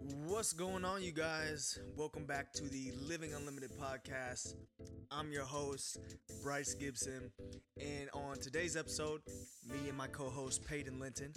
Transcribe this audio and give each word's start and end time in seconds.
What's 0.00 0.52
going 0.52 0.84
on, 0.84 1.02
you 1.02 1.10
guys? 1.12 1.80
Welcome 1.96 2.24
back 2.24 2.52
to 2.52 2.64
the 2.64 2.92
Living 3.02 3.34
Unlimited 3.34 3.70
podcast. 3.72 4.54
I'm 5.10 5.32
your 5.32 5.44
host, 5.44 5.98
Bryce 6.42 6.74
Gibson, 6.74 7.32
and 7.80 8.08
on 8.12 8.38
today's 8.38 8.76
episode, 8.76 9.22
me 9.68 9.88
and 9.88 9.96
my 9.96 10.06
co 10.06 10.28
host, 10.28 10.62
Paydyn 10.64 11.00
Linton, 11.00 11.32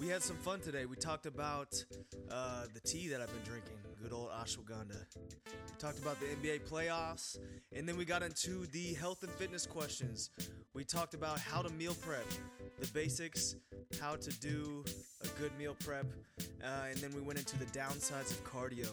we 0.00 0.08
had 0.08 0.22
some 0.22 0.36
fun 0.36 0.60
today. 0.60 0.84
We 0.84 0.96
talked 0.96 1.24
about 1.26 1.82
uh, 2.30 2.64
the 2.74 2.80
tea 2.80 3.08
that 3.08 3.20
I've 3.20 3.32
been 3.32 3.44
drinking, 3.44 3.78
good 4.02 4.12
old 4.12 4.30
ashwagandha. 4.30 5.06
We 5.46 5.76
talked 5.78 5.98
about 5.98 6.18
the 6.20 6.26
NBA 6.26 6.68
playoffs, 6.68 7.38
and 7.74 7.88
then 7.88 7.96
we 7.96 8.04
got 8.04 8.22
into 8.22 8.66
the 8.66 8.94
health 8.94 9.22
and 9.22 9.32
fitness 9.32 9.66
questions. 9.66 10.30
We 10.74 10.84
talked 10.84 11.14
about 11.14 11.38
how 11.38 11.62
to 11.62 11.70
meal 11.70 11.94
prep, 12.02 12.26
the 12.78 12.86
basics, 12.88 13.56
how 14.00 14.16
to 14.16 14.30
do 14.40 14.84
a 15.24 15.28
good 15.40 15.56
meal 15.58 15.76
prep, 15.80 16.06
uh, 16.62 16.88
and 16.90 16.98
then 16.98 17.14
we 17.14 17.20
went 17.20 17.38
into 17.38 17.45
the 17.54 17.64
downsides 17.66 18.32
of 18.32 18.42
cardio. 18.44 18.88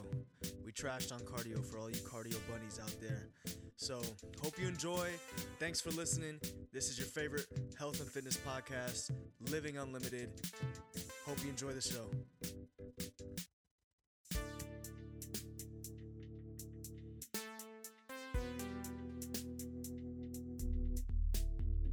We 0.64 0.72
trashed 0.72 1.12
on 1.12 1.20
cardio 1.22 1.66
for 1.66 1.80
all 1.80 1.90
you 1.90 1.96
cardio 1.98 2.38
bunnies 2.48 2.80
out 2.80 2.94
there. 3.02 3.30
So, 3.78 4.00
hope 4.44 4.60
you 4.62 4.68
enjoy. 4.68 5.10
Thanks 5.60 5.82
for 5.82 5.90
listening. 5.92 6.40
This 6.72 6.90
is 6.90 7.00
your 7.00 7.08
favorite 7.08 7.48
health 7.78 8.00
and 8.00 8.08
fitness 8.10 8.38
podcast, 8.38 9.12
Living 9.50 9.78
Unlimited. 9.78 10.30
Hope 11.26 11.44
you 11.44 11.50
enjoy 11.50 11.72
the 11.72 11.82
show. 11.82 12.06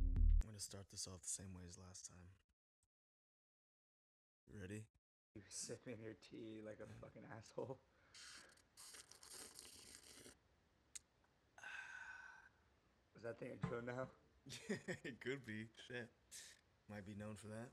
I'm 0.02 0.46
going 0.46 0.56
to 0.56 0.60
start 0.62 0.84
this 0.92 1.08
off 1.08 1.22
the 1.22 1.28
same 1.28 1.54
way 1.54 1.62
as 1.66 1.78
last 1.78 2.06
time. 2.06 2.49
Sipping 5.50 5.98
your 5.98 6.14
tea 6.30 6.62
like 6.64 6.78
a 6.78 6.86
fucking 7.02 7.26
asshole. 7.36 7.78
Is 13.18 13.22
that 13.26 13.38
the 13.38 13.50
intro 13.50 13.82
now? 13.84 14.08
Yeah, 14.48 14.80
it 15.04 15.20
could 15.20 15.44
be. 15.44 15.68
Shit. 15.90 16.08
Might 16.88 17.04
be 17.04 17.12
known 17.12 17.36
for 17.36 17.48
that. 17.48 17.68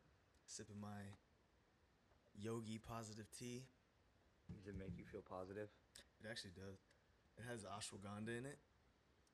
Sipping 0.45 0.81
my 0.81 1.15
yogi 2.35 2.81
positive 2.81 3.31
tea. 3.31 3.63
Does 4.51 4.67
it 4.67 4.75
make 4.75 4.97
you 4.97 5.05
feel 5.05 5.23
positive? 5.23 5.69
It 6.19 6.27
actually 6.27 6.57
does. 6.57 6.83
It 7.37 7.45
has 7.47 7.63
ashwagandha 7.63 8.35
in 8.35 8.45
it. 8.45 8.59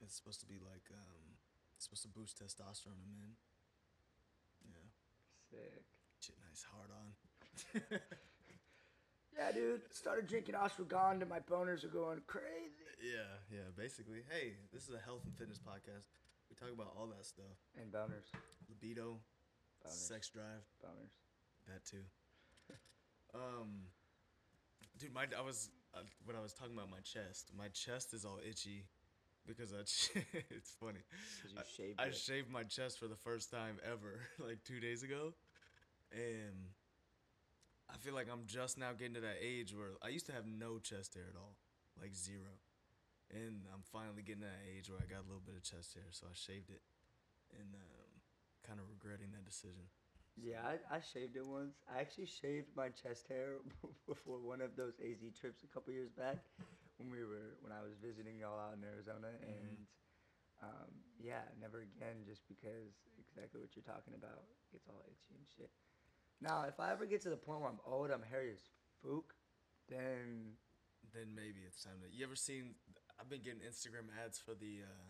It's 0.04 0.14
supposed 0.14 0.42
to 0.42 0.45
be 0.45 0.60
like, 0.62 0.86
um, 0.94 1.39
it's 1.76 1.86
supposed 1.86 2.04
to 2.04 2.12
boost 2.12 2.38
testosterone 2.38 3.00
in 3.02 3.10
men. 3.16 3.34
Yeah. 4.67 4.88
Sick. 5.50 5.86
Shit, 6.20 6.36
nice 6.45 6.66
hard 6.70 6.92
on. 6.92 7.08
Yeah, 9.38 9.52
dude. 9.52 9.81
Started 9.92 10.28
drinking 10.28 10.56
ashwagandha. 10.56 11.28
My 11.28 11.39
boners 11.39 11.84
are 11.84 11.88
going 11.89 12.22
crazy. 12.28 12.86
Yeah, 13.02 13.28
yeah, 13.52 13.67
basically. 13.76 14.20
Hey, 14.30 14.53
this 14.72 14.84
is 14.88 14.94
a 14.95 15.00
health 15.03 15.22
and 15.26 15.36
fitness 15.36 15.59
podcast. 15.59 16.08
We 16.50 16.56
talk 16.56 16.70
about 16.73 16.94
all 16.98 17.08
that 17.08 17.26
stuff 17.26 17.58
And 17.80 17.92
boners. 17.92 18.30
libido, 18.70 19.17
Boners. 19.86 19.92
sex 19.92 20.30
drive, 20.30 20.64
Boners. 20.86 21.11
that 21.67 21.84
too. 21.86 22.04
um, 23.36 23.70
dude, 25.00 25.14
my 25.14 25.26
I 25.38 25.42
was 25.42 25.70
uh, 25.95 26.00
when 26.26 26.36
I 26.36 26.42
was 26.42 26.54
talking 26.54 26.73
about 26.76 26.89
my 26.92 27.00
chest. 27.04 27.52
My 27.58 27.67
chest 27.70 28.14
is 28.14 28.23
all 28.26 28.39
itchy 28.48 28.86
because 29.48 29.73
I. 29.73 29.80
it's 30.52 30.72
funny. 30.80 31.00
you 31.44 31.58
I- 31.58 31.64
shaved 31.76 32.00
I 32.00 32.11
shaved 32.11 32.50
my 32.52 32.64
chest 32.64 33.00
for 33.00 33.08
the 33.08 33.16
first 33.17 33.50
time 33.52 33.78
ever, 33.84 34.20
like 34.48 34.64
two 34.64 34.80
days 34.80 35.02
ago, 35.04 35.34
and 36.14 36.56
I 37.94 37.97
feel 38.02 38.17
like 38.17 38.25
I'm 38.25 38.49
just 38.49 38.81
now 38.81 38.89
getting 38.97 39.13
to 39.13 39.22
that 39.22 39.38
age 39.38 39.69
where 39.77 40.02
I 40.02 40.09
used 40.09 40.25
to 40.25 40.33
have 40.33 40.49
no 40.49 40.81
chest 40.81 41.13
hair 41.13 41.30
at 41.30 41.38
all, 41.38 41.61
like 42.02 42.17
zero, 42.17 42.58
and 43.30 43.70
I'm 43.70 43.86
finally 43.86 44.26
getting 44.26 44.42
to 44.42 44.49
that 44.49 44.65
age 44.65 44.89
where 44.89 44.98
I 44.98 45.05
got 45.05 45.21
a 45.21 45.27
little 45.30 45.45
bit 45.45 45.54
of 45.54 45.61
chest 45.61 45.93
hair, 45.93 46.09
so 46.09 46.26
I 46.26 46.33
shaved 46.33 46.73
it, 46.73 46.82
and 47.53 47.70
um, 47.77 48.09
kind 48.65 48.82
of 48.82 48.89
regretting 48.89 49.30
that 49.37 49.45
decision. 49.45 49.86
Yeah, 50.33 50.65
I, 50.65 50.82
I 50.89 50.99
shaved 51.05 51.37
it 51.37 51.45
once. 51.45 51.77
I 51.86 52.02
actually 52.02 52.26
shaved 52.26 52.73
my 52.73 52.89
chest 52.89 53.30
hair 53.30 53.61
before 54.09 54.42
one 54.42 54.65
of 54.65 54.73
those 54.73 54.98
AZ 54.98 55.21
trips 55.37 55.61
a 55.61 55.70
couple 55.70 55.93
years 55.93 56.09
back, 56.09 56.42
when 56.98 57.14
we 57.14 57.21
were 57.21 57.61
when 57.61 57.70
I 57.70 57.86
was 57.86 57.93
visiting 58.02 58.42
y'all 58.42 58.58
out 58.58 58.73
in 58.73 58.82
Arizona, 58.82 59.30
and 59.37 59.77
um, 60.65 60.89
yeah, 61.21 61.45
never 61.61 61.86
again, 61.86 62.26
just 62.26 62.42
because 62.49 62.89
exactly 63.21 63.61
what 63.61 63.77
you're 63.77 63.86
talking 63.86 64.17
about 64.17 64.49
gets 64.73 64.89
all 64.89 65.05
itchy 65.05 65.37
and 65.37 65.45
shit. 65.45 65.70
Now, 66.42 66.66
if 66.67 66.80
I 66.80 66.92
ever 66.92 67.05
get 67.05 67.21
to 67.21 67.30
the 67.30 67.38
point 67.38 67.61
where 67.61 67.70
I'm 67.70 67.80
old, 67.86 68.11
I'm 68.11 68.21
hairy 68.23 68.52
as 68.52 68.61
fook, 69.04 69.32
then 69.89 70.58
Then 71.14 71.36
maybe 71.36 71.61
it's 71.67 71.83
time 71.83 72.02
to. 72.02 72.10
You 72.16 72.26
ever 72.26 72.36
seen? 72.36 72.76
I've 73.20 73.30
been 73.30 73.42
getting 73.42 73.61
Instagram 73.61 74.10
ads 74.26 74.39
for 74.39 74.54
the. 74.55 74.82
Uh, 74.83 75.08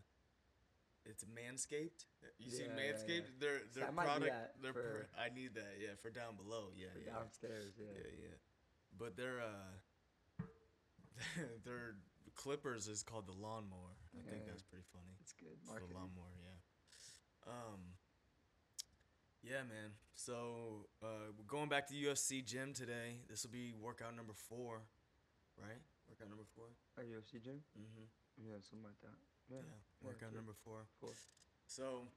it's 1.06 1.24
Manscaped. 1.26 2.06
You 2.40 2.50
seen 2.52 2.72
Yeah, 2.76 2.84
yeah, 2.84 2.92
Manscaped? 2.94 3.28
yeah. 3.28 3.40
Their 3.40 3.58
their 3.74 3.92
might 3.92 4.04
do 4.06 4.26
product. 4.28 4.62
Their 4.62 4.74
for- 4.74 5.08
I 5.18 5.30
need 5.34 5.56
that. 5.56 5.76
Yeah, 5.80 5.96
for 6.02 6.10
down 6.10 6.36
below. 6.36 6.72
Yeah, 6.76 6.88
for 6.94 7.00
yeah. 7.00 7.14
downstairs, 7.14 7.74
yeah. 7.78 7.88
Yeah, 7.96 8.12
yeah. 8.30 8.38
But 8.98 9.16
their 9.16 9.42
uh, 9.42 10.44
their 11.66 11.96
clippers 12.36 12.88
is 12.88 13.04
called 13.04 13.28
the 13.28 13.34
lawnmower. 13.34 13.96
I 14.18 14.30
think 14.30 14.44
Yeah. 14.44 14.52
that's 14.52 14.64
pretty 14.64 14.86
funny. 14.92 15.14
It's 15.22 15.34
good 15.34 15.56
It's 15.62 15.72
the 15.72 15.94
lawnmower, 15.94 16.36
yeah. 16.42 17.52
Um. 17.52 17.80
Yeah, 19.42 19.64
man. 19.64 19.92
So 20.16 20.88
uh, 21.02 21.34
we're 21.38 21.48
going 21.48 21.70
back 21.70 21.88
to 21.88 21.94
UFC 21.94 22.46
gym 22.46 22.74
today. 22.74 23.22
This 23.30 23.44
will 23.44 23.52
be 23.52 23.74
workout 23.74 24.16
number 24.16 24.34
four, 24.34 24.82
right? 25.58 25.82
Workout 26.10 26.30
number 26.30 26.46
four. 26.56 26.66
You 27.04 27.18
UFC 27.18 27.44
gym? 27.44 27.62
Mm-hmm. 27.78 28.06
Yeah, 28.38 28.58
something 28.62 28.86
like 28.86 29.00
that. 29.02 29.18
Yeah. 29.50 29.58
Yeah. 29.58 30.08
Workout 30.08 30.30
good. 30.32 30.38
number 30.38 30.54
four. 30.64 30.86
Four. 31.02 31.12
So 31.68 32.08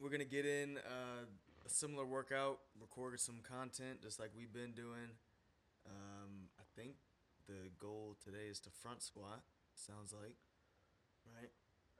we're 0.00 0.10
gonna 0.10 0.24
get 0.24 0.46
in 0.46 0.78
uh, 0.78 1.24
a 1.64 1.68
similar 1.68 2.04
workout, 2.04 2.58
record 2.80 3.18
some 3.20 3.38
content 3.42 4.02
just 4.02 4.18
like 4.18 4.30
we've 4.36 4.52
been 4.52 4.72
doing. 4.72 5.14
Um, 5.86 6.50
I 6.58 6.64
think 6.76 6.94
the 7.46 7.70
goal 7.78 8.16
today 8.22 8.50
is 8.50 8.60
to 8.60 8.70
front 8.70 9.02
squat. 9.02 9.42
Sounds 9.74 10.12
like, 10.12 10.36
right? 11.26 11.50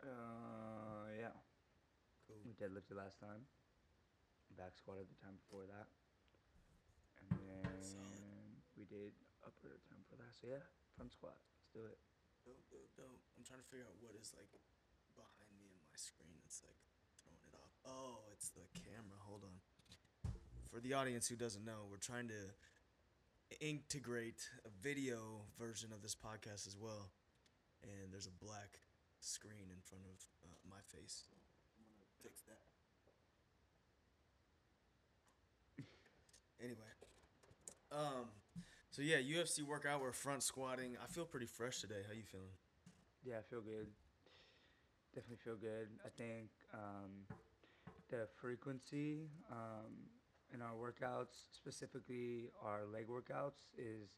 Uh, 0.02 1.08
yeah. 1.18 1.34
We 2.28 2.52
Cool. 2.58 2.68
deadlifted 2.68 2.96
last 2.96 3.20
time. 3.20 3.46
Back 4.56 4.76
squatted 4.78 5.10
the 5.10 5.18
time 5.18 5.40
before 5.42 5.66
that. 5.66 5.88
And 7.18 7.28
then 7.42 7.82
Solid. 7.82 8.62
we 8.78 8.84
did 8.86 9.16
upper 9.42 9.80
time 9.90 10.04
for 10.06 10.14
that. 10.20 10.32
So 10.36 10.46
yeah, 10.46 10.62
front 10.94 11.10
squat. 11.10 11.34
Let's 11.34 11.72
do 11.74 11.82
it. 11.88 11.98
Dope, 12.46 12.62
dope, 12.70 12.90
dope. 12.98 13.22
I'm 13.38 13.46
trying 13.46 13.62
to 13.62 13.68
figure 13.70 13.86
out 13.86 13.94
what 14.02 14.14
is 14.18 14.34
like 14.34 14.50
behind 15.14 15.50
me 15.58 15.70
in 15.70 15.80
my 15.86 15.96
screen. 15.98 16.34
It's 16.46 16.62
like 16.62 16.78
throwing 17.22 17.42
it 17.46 17.54
off. 17.54 17.72
Oh, 17.86 18.26
it's 18.34 18.50
the 18.54 18.66
camera. 18.82 19.18
Hold 19.26 19.46
on. 19.46 19.56
For 20.70 20.80
the 20.80 20.94
audience 20.94 21.28
who 21.28 21.36
doesn't 21.36 21.64
know, 21.64 21.86
we're 21.90 22.02
trying 22.02 22.28
to 22.32 22.42
integrate 23.60 24.48
a 24.64 24.72
video 24.82 25.44
version 25.58 25.92
of 25.92 26.02
this 26.02 26.16
podcast 26.16 26.66
as 26.66 26.76
well. 26.78 27.12
And 27.82 28.10
there's 28.10 28.30
a 28.30 28.36
black 28.42 28.80
screen 29.20 29.70
in 29.70 29.80
front 29.84 30.04
of 30.06 30.18
uh, 30.42 30.54
my 30.66 30.82
face. 30.90 31.28
I'm 31.78 31.84
gonna 31.86 32.10
fix 32.22 32.42
that. 32.48 32.71
Anyway, 36.62 36.92
um, 37.90 38.26
so 38.90 39.02
yeah, 39.02 39.16
UFC 39.16 39.62
workout. 39.62 40.00
We're 40.00 40.12
front 40.12 40.42
squatting. 40.42 40.96
I 41.02 41.06
feel 41.12 41.24
pretty 41.24 41.46
fresh 41.46 41.80
today. 41.80 42.02
How 42.06 42.14
you 42.14 42.22
feeling? 42.22 42.46
Yeah, 43.24 43.38
I 43.38 43.42
feel 43.42 43.60
good. 43.60 43.88
Definitely 45.14 45.38
feel 45.44 45.56
good. 45.56 45.88
I 46.04 46.08
think 46.08 46.48
um, 46.72 47.26
the 48.10 48.26
frequency 48.40 49.28
um, 49.50 49.92
in 50.54 50.62
our 50.62 50.72
workouts, 50.74 51.34
specifically 51.52 52.50
our 52.64 52.80
leg 52.92 53.06
workouts, 53.08 53.66
is 53.76 54.08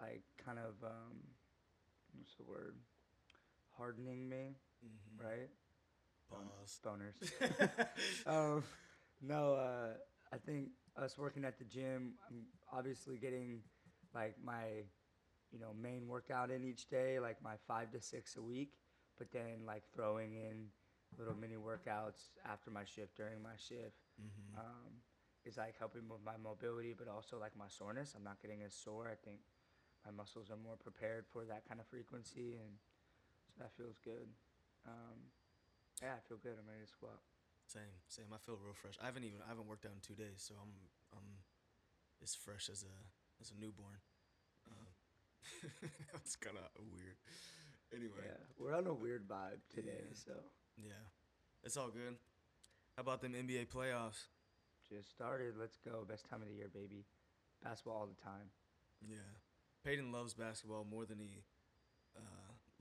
like 0.00 0.22
kind 0.44 0.58
of 0.58 0.74
um, 0.84 1.16
what's 2.18 2.34
the 2.36 2.44
word? 2.44 2.76
Hardening 3.76 4.28
me, 4.28 4.56
Mm-hmm. 4.84 5.26
right? 5.26 5.48
Pause. 6.30 6.80
Boners. 6.84 7.86
um, 8.26 8.62
no, 9.22 9.54
uh, 9.54 9.94
I 10.32 10.36
think 10.36 10.68
us 11.04 11.18
working 11.18 11.44
at 11.44 11.58
the 11.58 11.64
gym, 11.64 12.14
I'm 12.28 12.44
obviously 12.72 13.16
getting 13.18 13.60
like 14.14 14.36
my, 14.42 14.84
you 15.52 15.58
know, 15.60 15.72
main 15.80 16.08
workout 16.08 16.50
in 16.50 16.64
each 16.64 16.88
day, 16.88 17.18
like 17.20 17.42
my 17.42 17.54
five 17.66 17.90
to 17.92 18.00
six 18.00 18.36
a 18.36 18.42
week, 18.42 18.72
but 19.18 19.30
then 19.32 19.64
like 19.66 19.82
throwing 19.94 20.34
in 20.34 20.66
little 21.18 21.34
mini 21.34 21.56
workouts 21.56 22.30
after 22.44 22.70
my 22.70 22.84
shift, 22.84 23.16
during 23.16 23.42
my 23.42 23.56
shift, 23.56 23.96
Mm-hmm. 24.20 24.58
um, 24.58 24.90
is 25.44 25.56
like 25.56 25.74
helping 25.78 26.08
with 26.08 26.20
my 26.24 26.36
mobility, 26.42 26.94
but 26.96 27.08
also 27.08 27.38
like 27.38 27.56
my 27.56 27.68
soreness. 27.68 28.14
I'm 28.16 28.24
not 28.24 28.40
getting 28.42 28.62
as 28.62 28.74
sore. 28.74 29.08
I 29.10 29.14
think 29.24 29.40
my 30.04 30.12
muscles 30.12 30.50
are 30.50 30.56
more 30.56 30.76
prepared 30.76 31.24
for 31.32 31.44
that 31.44 31.68
kind 31.68 31.80
of 31.80 31.86
frequency, 31.86 32.56
and 32.58 32.74
so 33.46 33.52
that 33.60 33.72
feels 33.76 33.98
good. 34.04 34.28
Um, 34.86 35.18
yeah, 36.02 36.14
I 36.16 36.28
feel 36.28 36.38
good. 36.38 36.56
I'm 36.58 36.68
ready 36.68 36.84
to 36.84 36.90
squat. 36.90 37.20
Same, 37.66 37.98
same. 38.08 38.26
I 38.32 38.38
feel 38.38 38.54
real 38.62 38.74
fresh. 38.74 38.94
I 39.02 39.06
haven't 39.06 39.24
even 39.24 39.42
I 39.44 39.48
haven't 39.50 39.66
worked 39.66 39.84
out 39.86 39.92
in 39.92 40.00
two 40.00 40.14
days, 40.14 40.38
so 40.38 40.54
I'm 40.60 40.70
I'm 41.12 41.42
as 42.22 42.34
fresh 42.34 42.68
as 42.70 42.84
a 42.84 42.94
as 43.42 43.50
a 43.50 43.58
newborn. 43.60 43.98
Um, 44.70 44.86
that's 46.12 46.36
kind 46.36 46.56
of 46.56 46.64
weird. 46.94 47.18
Anyway, 47.94 48.22
Yeah, 48.24 48.38
we're 48.58 48.74
on 48.74 48.86
a 48.86 48.94
weird 48.94 49.26
vibe 49.28 49.62
today, 49.72 50.06
Yeah. 50.10 50.14
so 50.14 50.32
yeah, 50.76 51.04
it's 51.64 51.76
all 51.76 51.88
good. 51.90 52.16
How 52.96 53.02
about 53.02 53.20
them 53.20 53.34
NBA 53.34 53.66
playoffs? 53.68 54.28
just 54.88 55.10
started. 55.10 55.54
Let's 55.58 55.78
go. 55.84 56.04
Best 56.08 56.28
time 56.30 56.42
of 56.42 56.48
the 56.48 56.54
year, 56.54 56.68
baby. 56.72 57.04
Basketball 57.62 57.96
all 57.96 58.06
the 58.06 58.22
time. 58.22 58.50
Yeah, 59.02 59.26
Paydyn 59.84 60.12
loves 60.12 60.34
basketball 60.34 60.86
more 60.88 61.04
than 61.04 61.18
he 61.18 61.42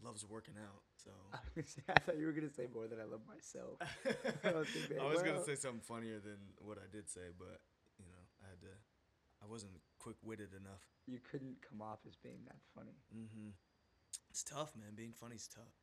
loves 0.06 0.26
working 0.26 0.54
out. 0.62 0.82
So 0.96 1.12
I, 1.34 1.38
was 1.42 1.52
gonna 1.56 1.68
say, 1.68 1.82
I 1.90 2.00
thought 2.00 2.18
you 2.18 2.26
were 2.28 2.32
gonna 2.32 2.54
say 2.54 2.68
more 2.74 2.88
than 2.88 3.00
I 3.02 3.06
love 3.10 3.22
myself. 3.28 3.82
I 4.46 4.52
don't 4.52 4.68
think 4.68 4.90
they 4.90 4.98
I 4.98 5.06
was 5.10 5.22
gonna 5.24 5.44
say 5.44 5.56
something 5.56 5.82
funnier 5.82 6.20
than 6.20 6.38
what 6.62 6.78
I 6.78 6.88
did 6.92 7.10
say, 7.10 7.34
but 7.38 7.60
you 8.00 8.06
know, 8.06 8.22
I 8.46 8.50
had 8.50 8.62
to. 8.62 8.74
I 9.44 9.48
wasn't 9.52 9.74
quick 10.00 10.16
witted 10.24 10.54
enough. 10.54 10.82
You 11.08 11.20
couldn't 11.20 11.58
come 11.68 11.82
off 11.82 12.00
as 12.08 12.16
being 12.16 12.40
that 12.46 12.58
funny, 12.74 12.96
Mm-hmm. 13.16 13.50
It's 14.32 14.44
tough, 14.44 14.72
man. 14.76 14.96
Being 14.96 15.14
funny's 15.14 15.48
tough 15.48 15.74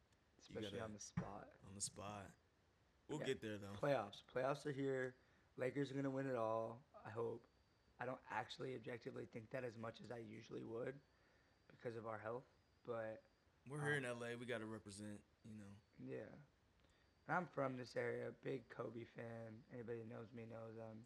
especially 0.40 0.78
gotta- 0.78 0.84
on 0.84 0.92
the 0.92 1.00
spot. 1.00 1.48
on 1.68 1.74
the 1.74 1.80
spot. 1.80 2.30
We'll 3.08 3.20
Yeah. 3.20 3.26
get 3.26 3.42
there 3.42 3.58
though. 3.58 3.74
Playoffs. 3.86 4.22
Playoffs 4.34 4.66
are 4.66 4.72
here. 4.72 5.14
Lakers 5.56 5.90
are 5.90 5.94
gonna 5.94 6.10
win 6.10 6.26
it 6.26 6.36
all. 6.36 6.80
I 7.06 7.10
hope. 7.10 7.42
I 8.00 8.04
don't 8.06 8.18
actually 8.32 8.74
objectively 8.74 9.26
think 9.32 9.50
that 9.50 9.64
as 9.64 9.76
much 9.78 10.00
as 10.02 10.10
I 10.10 10.18
usually 10.18 10.62
would, 10.64 10.94
because 11.70 11.96
of 11.96 12.06
our 12.06 12.18
health. 12.18 12.44
But 12.86 13.22
We're 13.68 13.80
here 13.82 13.96
in 13.96 14.04
LA. 14.04 14.34
We 14.38 14.46
got 14.46 14.58
to 14.60 14.66
represent. 14.66 15.20
You 15.44 15.58
know. 15.58 15.74
yeah, 16.14 16.30
I'm 17.28 17.46
from 17.54 17.76
this 17.76 17.96
area. 17.96 18.30
Big 18.44 18.68
Kobe 18.68 19.04
fan. 19.16 19.58
Anybody 19.72 19.98
that 19.98 20.10
knows 20.10 20.30
me 20.34 20.44
knows 20.50 20.78
I'm 20.78 21.02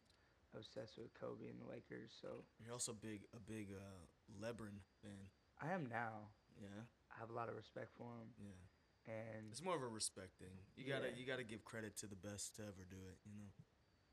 obsessed 0.57 0.97
with 0.99 1.13
Kobe 1.19 1.49
and 1.49 1.61
the 1.61 1.69
Lakers. 1.69 2.13
So 2.21 2.45
You're 2.65 2.73
also 2.73 2.93
big 2.93 3.25
a 3.37 3.41
big 3.41 3.69
uh, 3.73 4.01
Lebron 4.41 4.77
fan. 5.03 5.21
I 5.61 5.73
am 5.73 5.89
now. 5.89 6.29
Yeah. 6.61 6.85
I 7.13 7.21
have 7.21 7.31
a 7.31 7.33
lot 7.37 7.49
of 7.49 7.57
respect 7.57 7.93
for 7.97 8.05
him, 8.13 8.29
Yeah. 8.41 9.13
and 9.15 9.49
It's 9.51 9.63
more 9.65 9.77
of 9.77 9.83
a 9.83 9.89
respect 9.89 10.37
thing. 10.39 10.53
You 10.77 10.85
gotta 10.85 11.09
Yeah. 11.09 11.17
you 11.17 11.25
gotta 11.27 11.45
give 11.45 11.65
credit 11.65 11.97
to 11.99 12.07
the 12.07 12.17
best 12.17 12.57
to 12.57 12.63
ever 12.63 12.85
do 12.89 12.97
it. 13.09 13.17
You 13.25 13.33
know. 13.41 13.49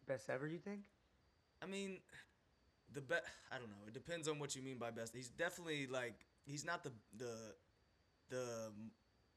best 0.07 0.29
ever. 0.29 0.47
You 0.47 0.59
think? 0.59 0.83
I 1.61 1.65
mean, 1.65 1.99
the 2.93 3.01
best. 3.01 3.23
I 3.51 3.57
don't 3.59 3.69
know. 3.69 3.83
It 3.87 3.93
depends 3.93 4.27
on 4.27 4.39
what 4.39 4.55
you 4.55 4.61
mean 4.61 4.77
by 4.77 4.91
best. 4.91 5.13
He's 5.15 5.29
definitely 5.29 5.87
like 5.87 6.25
he's 6.45 6.63
not 6.63 6.83
the 6.83 6.91
the 7.17 7.55
the 8.33 8.71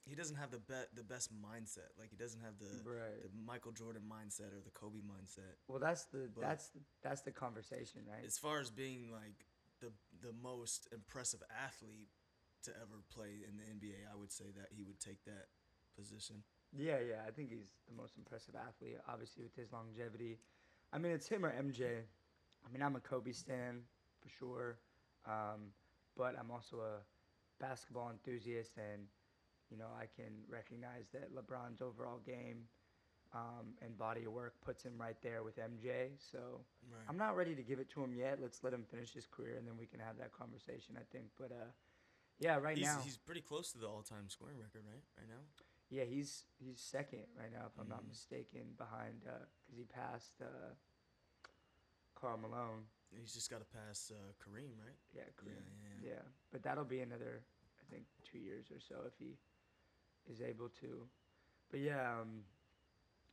he 0.08 0.14
doesn't 0.14 0.36
have 0.36 0.50
the 0.52 0.60
be- 0.60 0.90
the 0.94 1.02
best 1.04 1.30
mindset. 1.34 1.90
Like 1.98 2.10
he 2.10 2.16
doesn't 2.16 2.40
have 2.40 2.58
the 2.58 2.70
Right. 2.88 3.22
the 3.22 3.30
Michael 3.44 3.72
Jordan 3.72 4.02
mindset 4.08 4.52
or 4.56 4.60
the 4.64 4.70
Kobe 4.70 5.00
mindset. 5.00 5.54
Well, 5.68 5.78
that's 5.80 6.04
the 6.06 6.28
But- 6.34 6.40
that's 6.42 6.70
that's 7.02 7.22
the 7.22 7.32
conversation, 7.32 8.06
right? 8.06 8.24
As 8.24 8.38
far 8.38 8.58
as 8.60 8.70
being 8.70 9.10
like 9.10 9.46
the 9.80 9.92
the 10.22 10.32
most 10.32 10.88
impressive 10.92 11.42
athlete 11.50 12.08
to 12.62 12.70
ever 12.80 13.02
play 13.10 13.44
in 13.48 13.56
the 13.58 13.64
NBA, 13.64 14.06
I 14.10 14.14
would 14.14 14.32
say 14.32 14.50
that 14.52 14.72
he 14.72 14.82
would 14.82 14.98
take 15.00 15.22
that 15.24 15.48
position. 15.94 16.42
Yeah, 16.72 16.98
yeah. 17.00 17.24
I 17.26 17.30
think 17.30 17.50
he's 17.50 17.70
the 17.86 17.94
most 17.94 18.16
impressive 18.16 18.54
athlete, 18.56 18.98
obviously 19.06 19.42
with 19.44 19.54
his 19.54 19.72
longevity. 19.72 20.40
I 20.92 20.98
mean, 20.98 21.12
it's 21.12 21.28
him 21.28 21.44
or 21.44 21.52
MJ. 21.52 22.06
I 22.64 22.68
mean, 22.70 22.82
I'm 22.82 22.96
a 22.96 23.00
Kobe 23.00 23.32
stan 23.32 23.86
for 24.20 24.28
sure, 24.28 24.78
um, 25.24 25.72
but 26.16 26.36
I'm 26.38 26.50
also 26.50 26.80
a 26.80 27.04
basketball 27.60 28.10
enthusiast, 28.10 28.72
and 28.76 29.02
you 29.70 29.76
know, 29.76 29.88
I 29.98 30.06
can 30.14 30.32
recognize 30.48 31.06
that 31.12 31.34
LeBron's 31.34 31.82
overall 31.82 32.20
game 32.24 32.68
um, 33.34 33.74
and 33.82 33.98
body 33.98 34.24
of 34.24 34.32
work 34.32 34.54
puts 34.64 34.82
him 34.84 34.92
right 34.96 35.16
there 35.22 35.42
with 35.42 35.56
MJ. 35.58 36.10
So 36.18 36.60
Right. 36.90 37.02
I'm 37.08 37.18
not 37.18 37.36
ready 37.36 37.54
to 37.54 37.62
give 37.62 37.80
it 37.80 37.88
to 37.90 38.02
him 38.02 38.14
yet. 38.14 38.38
Let's 38.40 38.62
let 38.62 38.72
him 38.72 38.84
finish 38.84 39.12
his 39.12 39.26
career, 39.26 39.56
and 39.56 39.66
then 39.66 39.76
we 39.78 39.86
can 39.86 40.00
have 40.00 40.16
that 40.18 40.32
conversation. 40.32 40.96
I 40.96 41.02
think, 41.10 41.26
but 41.38 41.50
uh, 41.50 41.70
yeah, 42.38 42.56
right 42.58 42.76
he's, 42.76 42.86
now, 42.86 43.00
he's 43.02 43.16
pretty 43.16 43.40
close 43.40 43.72
to 43.72 43.78
the 43.78 43.86
all-time 43.88 44.28
scoring 44.28 44.58
record, 44.58 44.82
right? 44.86 45.02
Right 45.18 45.28
now. 45.28 45.42
Yeah, 45.88 46.04
he's 46.04 46.44
he's 46.58 46.80
second 46.80 47.24
right 47.38 47.52
now, 47.52 47.66
if 47.66 47.78
I'm 47.80 47.88
not 47.88 48.02
Mhm. 48.04 48.08
mistaken, 48.08 48.74
behind 48.76 49.20
because 49.20 49.48
he 49.76 49.84
passed 49.84 50.34
uh, 50.42 50.74
Karl 52.14 52.38
Malone. 52.38 52.86
He's 53.20 53.32
just 53.32 53.50
got 53.50 53.58
to 53.60 53.66
pass 53.66 54.12
uh, 54.14 54.32
Kareem, 54.42 54.76
right? 54.78 54.96
Yeah, 55.14 55.22
Kareem. 55.38 55.62
yeah, 56.02 56.10
Yeah, 56.10 56.22
but 56.52 56.62
that'll 56.62 56.84
be 56.84 57.00
another, 57.00 57.40
I 57.80 57.84
think, 57.92 58.04
two 58.22 58.38
years 58.38 58.66
or 58.70 58.78
so 58.80 58.96
if 59.06 59.12
he 59.18 59.36
is 60.30 60.40
able 60.42 60.68
to. 60.80 61.06
But 61.70 61.80
yeah, 61.80 62.20
um, 62.20 62.42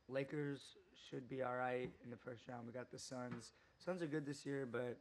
Lakers 0.08 0.60
should 1.08 1.28
be 1.28 1.42
all 1.42 1.56
right 1.56 1.90
in 2.04 2.10
the 2.10 2.16
first 2.16 2.46
round. 2.48 2.66
We 2.66 2.72
got 2.72 2.90
the 2.90 2.98
Suns. 2.98 3.52
Suns 3.78 4.02
are 4.02 4.06
good 4.06 4.26
this 4.26 4.44
year, 4.46 4.66
but 4.70 4.98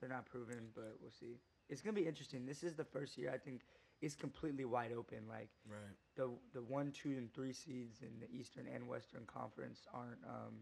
they're 0.00 0.08
not 0.08 0.26
proven. 0.26 0.68
But 0.74 0.96
we'll 1.00 1.10
see. 1.10 1.38
It's 1.68 1.80
gonna 1.80 1.94
be 1.94 2.06
interesting. 2.06 2.44
This 2.46 2.62
is 2.62 2.74
the 2.74 2.84
first 2.84 3.16
year 3.16 3.30
I 3.34 3.38
think 3.38 3.62
it's 4.00 4.14
completely 4.14 4.64
wide 4.64 4.92
open. 4.92 5.18
Like 5.28 5.48
Right. 5.68 5.96
the 6.16 6.30
the 6.52 6.62
one, 6.62 6.92
two, 6.92 7.10
and 7.10 7.32
three 7.32 7.52
seeds 7.52 8.02
in 8.02 8.10
the 8.20 8.30
Eastern 8.36 8.66
and 8.72 8.86
Western 8.86 9.24
Conference 9.26 9.86
aren't 9.92 10.22
um, 10.26 10.54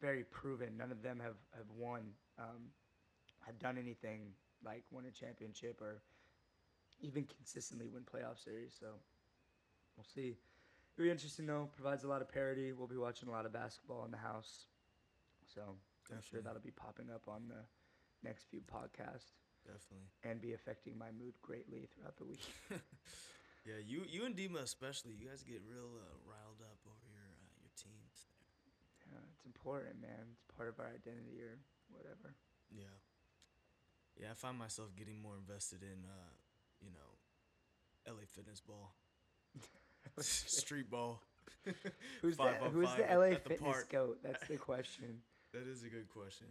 very 0.00 0.24
proven. 0.24 0.76
None 0.76 0.90
of 0.92 1.02
them 1.02 1.18
have 1.20 1.36
have 1.56 1.70
won, 1.76 2.02
um, 2.38 2.70
have 3.46 3.58
done 3.58 3.78
anything 3.78 4.32
like 4.64 4.84
win 4.90 5.06
a 5.06 5.10
championship 5.10 5.80
or 5.80 6.02
even 7.00 7.24
consistently 7.24 7.88
win 7.88 8.02
playoff 8.02 8.42
series. 8.42 8.72
So 8.78 8.86
we'll 9.96 10.06
see. 10.14 10.36
It'll 10.96 11.04
be 11.04 11.10
interesting 11.10 11.46
though. 11.46 11.68
Provides 11.74 12.04
a 12.04 12.08
lot 12.08 12.22
of 12.22 12.28
parity. 12.28 12.72
We'll 12.72 12.86
be 12.86 12.96
watching 12.96 13.28
a 13.28 13.32
lot 13.32 13.46
of 13.46 13.52
basketball 13.52 14.04
in 14.04 14.10
the 14.10 14.18
house. 14.18 14.66
So 15.54 15.62
I'm 16.10 16.22
sure 16.22 16.40
that'll 16.40 16.60
be 16.60 16.70
popping 16.70 17.10
up 17.12 17.22
on 17.28 17.48
the 17.48 17.62
next 18.22 18.44
few 18.50 18.60
podcasts 18.60 19.34
Definitely. 19.66 20.06
and 20.24 20.40
be 20.40 20.52
affecting 20.54 20.96
my 20.96 21.10
mood 21.10 21.34
greatly 21.42 21.88
throughout 21.92 22.16
the 22.16 22.24
week. 22.24 22.44
Yeah, 23.62 23.78
you 23.78 24.02
you 24.10 24.26
and 24.26 24.34
Dima 24.34 24.58
especially, 24.58 25.14
you 25.14 25.30
guys 25.30 25.46
get 25.46 25.62
real 25.62 25.94
uh, 25.94 26.18
riled 26.26 26.58
up 26.66 26.82
over 26.82 27.06
your 27.06 27.22
uh, 27.30 27.46
your 27.62 27.70
teams. 27.78 28.26
Yeah, 29.06 29.22
it's 29.30 29.46
important, 29.46 30.02
man. 30.02 30.34
It's 30.34 30.50
part 30.58 30.66
of 30.66 30.82
our 30.82 30.90
identity 30.90 31.38
or 31.46 31.62
whatever. 31.94 32.34
Yeah. 32.74 32.90
Yeah, 34.20 34.28
I 34.30 34.34
find 34.34 34.58
myself 34.58 34.94
getting 34.96 35.20
more 35.20 35.34
invested 35.36 35.82
in 35.82 36.04
uh, 36.04 36.32
you 36.80 36.90
know, 36.90 38.12
LA 38.12 38.26
fitness 38.28 38.60
ball, 38.60 38.94
street 40.20 40.90
ball. 40.90 41.20
Who's 42.22 42.36
the 42.36 42.42
Five 42.42 42.62
on 42.62 42.72
Who's 42.72 42.92
the 42.96 43.02
LA 43.02 43.30
the 43.30 43.36
fitness 43.36 43.60
park. 43.60 43.90
goat? 43.90 44.18
That's 44.22 44.46
the 44.48 44.56
question. 44.56 45.22
That 45.52 45.66
is 45.68 45.82
a 45.82 45.88
good 45.88 46.08
question. 46.08 46.46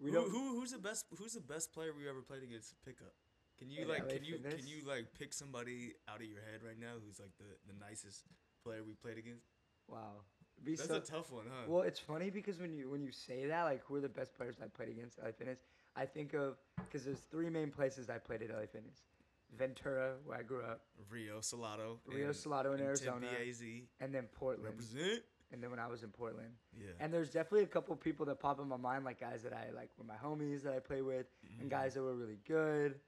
We 0.00 0.10
who, 0.10 0.16
don't. 0.16 0.30
who 0.30 0.58
who's 0.58 0.72
the 0.72 0.78
best 0.78 1.06
who's 1.18 1.34
the 1.34 1.40
best 1.40 1.72
player 1.72 1.92
we 1.96 2.08
ever 2.08 2.20
played 2.20 2.42
against 2.42 2.74
pickup? 2.84 3.12
Can 3.58 3.70
you 3.70 3.86
like 3.86 4.02
LA 4.04 4.16
can 4.16 4.24
you 4.24 4.38
can 4.38 4.66
you 4.66 4.82
like 4.86 5.06
pick 5.18 5.32
somebody 5.32 5.92
out 6.08 6.16
of 6.16 6.26
your 6.26 6.40
head 6.40 6.62
right 6.64 6.78
now 6.80 6.96
who's 7.04 7.20
like 7.20 7.32
the, 7.38 7.72
the 7.72 7.78
nicest 7.78 8.24
player 8.64 8.82
we 8.86 8.94
played 8.94 9.18
against? 9.18 9.46
wow. 9.90 10.22
That's 10.62 10.86
so, 10.86 10.96
a 10.96 11.00
tough 11.00 11.32
one, 11.32 11.46
huh? 11.48 11.64
well, 11.66 11.82
it's 11.82 11.98
funny 11.98 12.28
because 12.28 12.60
when 12.60 12.74
you 12.74 12.90
when 12.90 13.02
you 13.02 13.12
say 13.12 13.46
that, 13.46 13.62
like, 13.64 13.82
who 13.86 13.96
are 13.96 14.00
the 14.00 14.10
best 14.10 14.36
players 14.36 14.56
I 14.62 14.66
played 14.66 14.90
against 14.90 15.18
LA 15.18 15.30
Fitness? 15.32 15.60
I 15.96 16.06
think 16.06 16.34
of 16.34 16.56
because 16.76 17.04
there's 17.04 17.18
three 17.30 17.50
main 17.50 17.70
places 17.70 18.08
I 18.10 18.18
played 18.18 18.42
at 18.42 18.50
LA 18.50 18.66
Fitness: 18.72 19.00
Ventura, 19.56 20.14
where 20.24 20.38
I 20.38 20.42
grew 20.42 20.62
up, 20.62 20.80
Rio 21.10 21.40
Salado. 21.40 21.98
Rio 22.06 22.28
and- 22.28 22.36
Salado 22.36 22.72
in 22.72 22.80
Arizona, 22.80 23.26
Tempe 23.28 23.88
and 24.00 24.14
then 24.14 24.24
Portland. 24.34 24.64
Represent. 24.64 25.22
And 25.52 25.60
then 25.60 25.70
when 25.70 25.80
I 25.80 25.88
was 25.88 26.04
in 26.04 26.10
Portland, 26.10 26.54
Yeah. 26.78 26.90
and 27.00 27.12
there's 27.12 27.32
definitely 27.32 27.64
a 27.64 27.66
couple 27.66 27.96
people 27.96 28.24
that 28.26 28.38
pop 28.38 28.60
in 28.60 28.68
my 28.68 28.76
mind, 28.76 29.04
like 29.04 29.18
guys 29.18 29.42
that 29.42 29.52
I 29.52 29.70
like 29.74 29.90
were 29.98 30.04
my 30.04 30.14
homies 30.14 30.62
that 30.62 30.72
I 30.74 30.78
play 30.78 31.02
with, 31.02 31.26
Mm-hmm. 31.44 31.62
and 31.62 31.70
guys 31.70 31.94
that 31.94 32.02
were 32.02 32.14
really 32.14 32.38
good. 32.46 33.00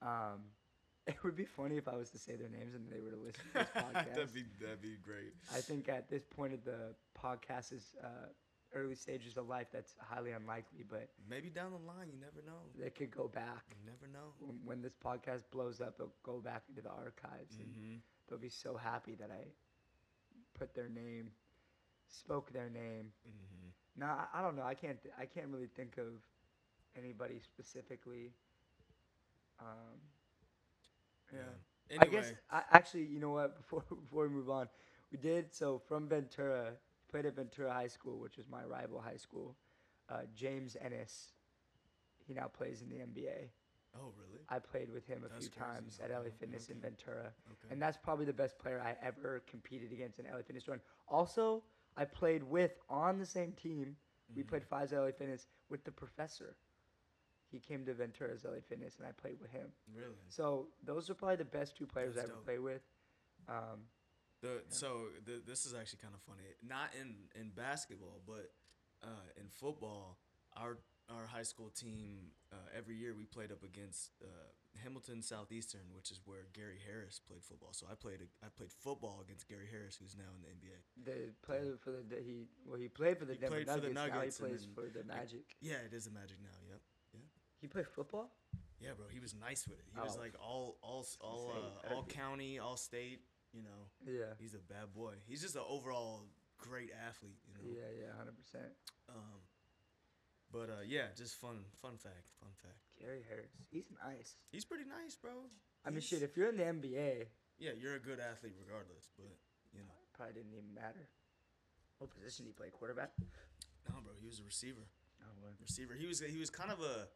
Um, 0.00 0.46
it 1.06 1.22
would 1.22 1.36
be 1.36 1.44
funny 1.44 1.76
if 1.76 1.86
I 1.88 1.96
was 1.96 2.08
to 2.12 2.18
say 2.18 2.36
their 2.36 2.48
names 2.48 2.74
and 2.74 2.90
they 2.90 3.00
were 3.00 3.10
to 3.10 3.16
listen 3.18 3.42
to 3.52 3.58
this 3.58 3.68
podcast. 3.74 4.14
that'd 4.14 4.32
be 4.32 4.44
that'd 4.58 4.80
be 4.80 4.96
great. 5.04 5.34
I 5.54 5.60
think 5.60 5.90
at 5.90 6.08
this 6.08 6.24
point 6.24 6.54
of 6.54 6.64
the 6.64 6.94
podcast's 7.22 7.94
uh, 8.02 8.06
early 8.74 8.94
stages 8.94 9.36
of 9.36 9.48
life, 9.48 9.66
that's 9.72 9.94
highly 10.00 10.32
unlikely, 10.32 10.84
but 10.88 11.08
Maybe 11.28 11.48
down 11.50 11.70
the 11.72 11.78
line, 11.86 12.08
you 12.12 12.18
never 12.20 12.42
know. 12.46 12.60
they 12.78 12.90
could 12.90 13.10
go 13.10 13.28
back. 13.28 13.64
You 13.70 13.90
never 13.90 14.06
know. 14.12 14.32
When, 14.40 14.58
when 14.64 14.82
this 14.82 14.94
podcast 15.04 15.42
blows 15.50 15.80
up, 15.80 15.96
they'll 15.98 16.12
go 16.22 16.38
back 16.40 16.62
into 16.68 16.82
the 16.82 16.90
archives 16.90 17.58
and 17.58 17.68
Mm-hmm. 17.68 17.96
they'll 18.28 18.38
be 18.38 18.48
so 18.48 18.76
happy 18.76 19.14
that 19.16 19.30
I 19.30 19.44
put 20.58 20.74
their 20.74 20.88
name, 20.88 21.30
spoke 22.08 22.52
their 22.52 22.70
name. 22.70 23.12
Mm-hmm. 23.26 24.00
No, 24.00 24.06
I, 24.06 24.26
I 24.34 24.42
don't 24.42 24.56
know. 24.56 24.62
I 24.64 24.74
can't. 24.74 24.98
I 25.18 25.26
can't 25.26 25.48
really 25.48 25.68
think 25.76 25.98
of 25.98 26.22
anybody 26.96 27.40
specifically. 27.40 28.32
Um, 29.60 30.00
yeah. 31.32 31.40
Anyway, 31.90 32.04
I 32.06 32.06
guess 32.06 32.32
I, 32.50 32.62
actually, 32.72 33.04
you 33.04 33.18
know 33.20 33.30
what? 33.30 33.56
Before 33.60 33.82
before 34.02 34.28
we 34.28 34.34
move 34.34 34.50
on, 34.50 34.68
we 35.12 35.18
did 35.18 35.54
so 35.54 35.78
from 35.88 36.08
Ventura. 36.08 36.72
Played 37.10 37.26
at 37.26 37.34
Ventura 37.34 37.72
High 37.72 37.88
School, 37.88 38.18
which 38.20 38.36
was 38.36 38.48
my 38.48 38.62
rival 38.64 39.00
high 39.00 39.16
school. 39.16 39.56
Uh, 40.08 40.22
James 40.34 40.76
Ennis. 40.80 41.32
He 42.26 42.34
now 42.34 42.46
plays 42.46 42.82
in 42.82 42.88
the 42.88 42.96
NBA. 42.96 43.48
oh 43.96 44.12
really? 44.16 44.40
I 44.48 44.58
played 44.60 44.90
with 44.92 45.06
him 45.06 45.24
a 45.24 45.28
That's 45.28 45.38
few 45.46 45.50
crazy. 45.50 45.64
times 45.72 45.98
at 46.02 46.10
LA 46.10 46.18
Okay, 46.18 46.30
Fitness 46.38 46.68
in. 46.68 46.80
Ventura, 46.80 47.32
Okay. 47.52 47.72
and 47.72 47.82
that's 47.82 47.96
probably 47.96 48.24
the 48.24 48.32
best 48.32 48.56
player 48.58 48.80
I 48.80 48.94
ever 49.04 49.42
competed 49.48 49.90
against 49.92 50.20
in 50.20 50.26
LA 50.26 50.42
Fitness 50.42 50.68
run. 50.68 50.80
Also, 51.08 51.64
I 51.96 52.04
played 52.04 52.44
with 52.44 52.78
on 52.88 53.18
the 53.18 53.26
same 53.26 53.52
team. 53.52 53.96
We 54.36 54.42
Mhm. 54.44 54.48
played 54.48 54.64
fives 54.64 54.92
at 54.92 55.00
LA 55.00 55.10
Fitness 55.12 55.48
with 55.68 55.82
the 55.82 55.90
professor. 55.90 56.56
He 57.50 57.58
came 57.58 57.84
to 57.86 57.94
Ventura's 57.94 58.44
LA 58.44 58.60
Fitness, 58.60 58.98
and 58.98 59.06
I 59.08 59.12
played 59.12 59.40
with 59.40 59.50
him. 59.50 59.72
Really? 59.92 60.14
So 60.28 60.68
those 60.84 61.10
are 61.10 61.14
probably 61.14 61.36
the 61.36 61.44
best 61.44 61.76
two 61.76 61.86
players 61.86 62.14
That's 62.14 62.26
I 62.28 62.30
ever 62.30 62.36
dope. 62.36 62.44
played 62.44 62.60
with. 62.60 62.82
Um, 63.48 63.88
The 64.42 64.62
so 64.68 65.08
th- 65.26 65.42
this 65.46 65.66
is 65.66 65.74
actually 65.74 66.00
kind 66.02 66.14
of 66.14 66.20
funny. 66.22 66.42
Not 66.66 66.90
in 67.00 67.14
in 67.40 67.50
basketball, 67.50 68.20
but 68.26 68.50
uh, 69.02 69.28
in 69.40 69.48
football, 69.48 70.18
our 70.56 70.78
our 71.10 71.26
high 71.26 71.42
school 71.42 71.70
team 71.70 72.30
uh, 72.52 72.56
every 72.76 72.94
year 72.96 73.14
we 73.14 73.24
played 73.24 73.50
up 73.52 73.62
against 73.64 74.12
uh, 74.22 74.26
Hamilton 74.82 75.22
Southeastern, 75.22 75.82
which 75.94 76.10
is 76.10 76.20
where 76.24 76.46
Gary 76.54 76.78
Harris 76.86 77.18
played 77.20 77.42
football. 77.42 77.72
So 77.72 77.86
I 77.90 77.94
played 77.96 78.20
I 78.42 78.48
played 78.56 78.72
football 78.72 79.20
against 79.24 79.48
Gary 79.48 79.66
Harris, 79.70 79.96
who's 80.00 80.16
now 80.16 80.30
in 80.36 80.40
the 80.42 80.50
NBA. 80.56 80.78
the 81.04 81.32
player 81.46 81.76
for 81.82 81.90
the 81.90 82.02
the- 82.08 82.22
he 82.22 82.46
well 82.64 82.78
he 82.78 82.88
played 82.88 83.18
for 83.18 83.24
the 83.26 83.34
He 83.34 83.38
Denver 83.40 83.56
played 83.56 83.68
for 83.68 83.80
the 83.80 83.92
Nuggets. 83.92 84.14
Nuggets 84.14 84.40
now 84.40 84.46
he 84.46 84.50
plays 84.52 84.66
then- 84.66 84.74
for 84.74 84.98
the 84.98 85.04
Magic. 85.04 85.56
Yeah, 85.60 85.84
it 85.84 85.92
is 85.92 86.04
the 86.04 86.12
Magic 86.12 86.38
now. 86.42 86.56
Yep. 86.68 86.80
Yeah. 87.14 87.20
He 87.60 87.66
played 87.66 87.88
football. 87.88 88.30
Yeah, 88.80 88.92
bro. 88.96 89.06
He 89.12 89.20
was 89.20 89.34
nice 89.34 89.68
with 89.68 89.78
it. 89.78 89.84
He 89.92 90.00
was 90.00 90.16
Oh. 90.16 90.20
like 90.20 90.34
all 90.40 90.78
all 90.80 91.04
all 91.20 91.52
uh, 91.84 91.94
all 91.94 92.04
county, 92.04 92.58
all 92.58 92.76
state. 92.78 93.20
You 93.52 93.62
know, 93.62 93.90
Yeah. 94.06 94.34
he's 94.38 94.54
a 94.54 94.58
bad 94.62 94.92
boy. 94.94 95.14
He's 95.26 95.40
just 95.42 95.56
an 95.56 95.62
overall 95.66 96.22
great 96.58 96.90
athlete. 96.92 97.38
You 97.46 97.54
know. 97.54 97.60
Yeah, 97.66 97.90
yeah, 98.06 98.12
hundred 98.16 98.36
percent. 98.38 98.70
Um, 99.08 99.40
but 100.52 100.70
uh, 100.70 100.82
yeah, 100.86 101.08
just 101.16 101.34
fun, 101.36 101.64
fun 101.82 101.96
fact, 101.98 102.30
fun 102.38 102.50
fact. 102.62 102.78
Gary 102.98 103.22
Harris, 103.28 103.50
he's 103.70 103.86
nice. 104.04 104.36
He's 104.52 104.64
pretty 104.64 104.84
nice, 104.84 105.16
bro. 105.16 105.50
I 105.84 105.90
mean, 105.90 106.00
shit. 106.00 106.22
If 106.22 106.36
you're 106.36 106.48
in 106.50 106.56
the 106.58 106.64
NBA, 106.64 107.26
yeah, 107.58 107.70
you're 107.78 107.94
a 107.96 108.00
good 108.02 108.20
athlete 108.20 108.54
regardless, 108.60 109.10
but 109.16 109.34
you 109.72 109.80
know, 109.80 109.94
probably 110.14 110.34
didn't 110.34 110.52
even 110.52 110.74
matter. 110.74 111.08
What 111.98 112.10
position 112.10 112.44
did 112.44 112.50
he 112.50 112.54
play? 112.54 112.70
Quarterback. 112.70 113.12
no, 113.88 114.00
bro, 114.02 114.12
he 114.20 114.26
was 114.26 114.40
a 114.40 114.44
receiver. 114.44 114.86
Oh, 115.22 115.32
well. 115.42 115.52
Receiver. 115.60 115.94
He 115.94 116.06
was 116.06 116.20
he 116.20 116.38
was 116.38 116.50
kind 116.50 116.70
of 116.70 116.80
a, 116.80 117.08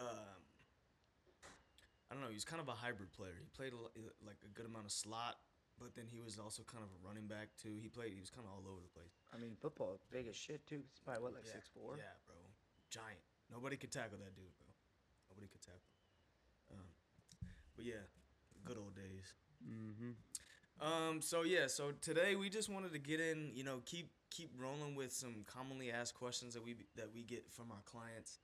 um, 0.00 0.39
know. 2.30 2.32
He 2.32 2.38
was 2.38 2.46
kind 2.46 2.62
of 2.62 2.70
a 2.70 2.78
hybrid 2.78 3.10
player. 3.10 3.34
He 3.34 3.50
played 3.50 3.74
a, 3.74 3.82
like 4.22 4.38
a 4.46 4.50
good 4.54 4.66
amount 4.70 4.86
of 4.86 4.94
slot, 4.94 5.42
but 5.82 5.98
then 5.98 6.06
he 6.06 6.22
was 6.22 6.38
also 6.38 6.62
kind 6.62 6.86
of 6.86 6.90
a 6.94 6.98
running 7.02 7.26
back 7.26 7.50
too. 7.58 7.74
He 7.82 7.90
played. 7.90 8.14
He 8.14 8.22
was 8.22 8.30
kind 8.30 8.46
of 8.46 8.54
all 8.54 8.62
over 8.62 8.78
the 8.78 8.94
place. 8.94 9.18
I 9.34 9.42
mean, 9.42 9.58
football 9.58 9.98
big 10.14 10.30
as 10.30 10.38
shit 10.38 10.62
too. 10.70 10.86
He's 10.86 11.02
probably 11.02 11.26
what 11.26 11.34
like 11.34 11.50
yeah. 11.50 11.58
six 11.58 11.66
four. 11.74 11.98
Yeah, 11.98 12.14
bro. 12.22 12.38
Giant. 12.94 13.24
Nobody 13.50 13.74
could 13.74 13.90
tackle 13.90 14.22
that 14.22 14.38
dude, 14.38 14.54
bro. 14.54 14.70
Nobody 15.34 15.50
could 15.50 15.62
tackle. 15.62 15.90
Um, 16.70 16.86
but 17.74 17.84
yeah, 17.84 18.06
good 18.62 18.78
old 18.78 18.94
days. 18.94 19.34
Mm-hmm. 19.66 20.14
Um. 20.78 21.20
So 21.20 21.42
yeah. 21.42 21.66
So 21.66 21.90
today 21.98 22.38
we 22.38 22.48
just 22.48 22.70
wanted 22.70 22.94
to 22.94 23.02
get 23.02 23.18
in. 23.18 23.50
You 23.58 23.64
know, 23.64 23.82
keep 23.84 24.14
keep 24.30 24.54
rolling 24.54 24.94
with 24.94 25.12
some 25.12 25.42
commonly 25.46 25.90
asked 25.90 26.14
questions 26.14 26.54
that 26.54 26.62
we 26.62 26.76
that 26.94 27.10
we 27.12 27.22
get 27.24 27.50
from 27.50 27.72
our 27.72 27.82
clients. 27.84 28.38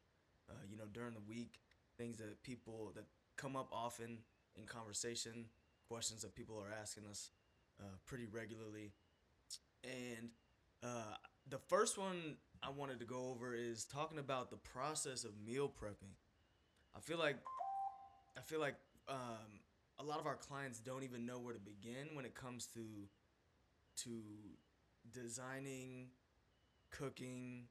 Uh, 0.48 0.62
you 0.70 0.76
know, 0.76 0.84
during 0.92 1.12
the 1.12 1.26
week, 1.26 1.58
things 1.98 2.16
that 2.18 2.42
people 2.42 2.92
that 2.94 3.04
come 3.36 3.56
up 3.56 3.68
often 3.72 4.18
in 4.56 4.64
conversation, 4.64 5.46
questions 5.88 6.22
that 6.22 6.34
people 6.34 6.58
are 6.58 6.72
asking 6.80 7.04
us 7.06 7.30
uh, 7.80 7.96
pretty 8.06 8.26
regularly, 8.26 8.92
and 9.84 10.30
uh, 10.82 11.14
the 11.48 11.58
first 11.58 11.98
one 11.98 12.36
I 12.62 12.70
wanted 12.70 13.00
to 13.00 13.06
go 13.06 13.28
over 13.30 13.54
is 13.54 13.84
talking 13.84 14.18
about 14.18 14.50
the 14.50 14.56
process 14.56 15.24
of 15.24 15.32
meal 15.46 15.68
prepping. 15.68 16.14
I 16.96 17.00
feel 17.00 17.18
like 17.18 17.36
I 18.36 18.40
feel 18.40 18.60
like 18.60 18.76
um, 19.08 19.60
a 19.98 20.02
lot 20.02 20.18
of 20.18 20.26
our 20.26 20.36
clients 20.36 20.80
don't 20.80 21.04
even 21.04 21.26
know 21.26 21.38
where 21.38 21.54
to 21.54 21.60
begin 21.60 22.14
when 22.14 22.24
it 22.24 22.34
comes 22.34 22.66
to 22.74 22.80
to 24.04 24.10
designing, 25.12 26.08
cooking, 26.90 27.64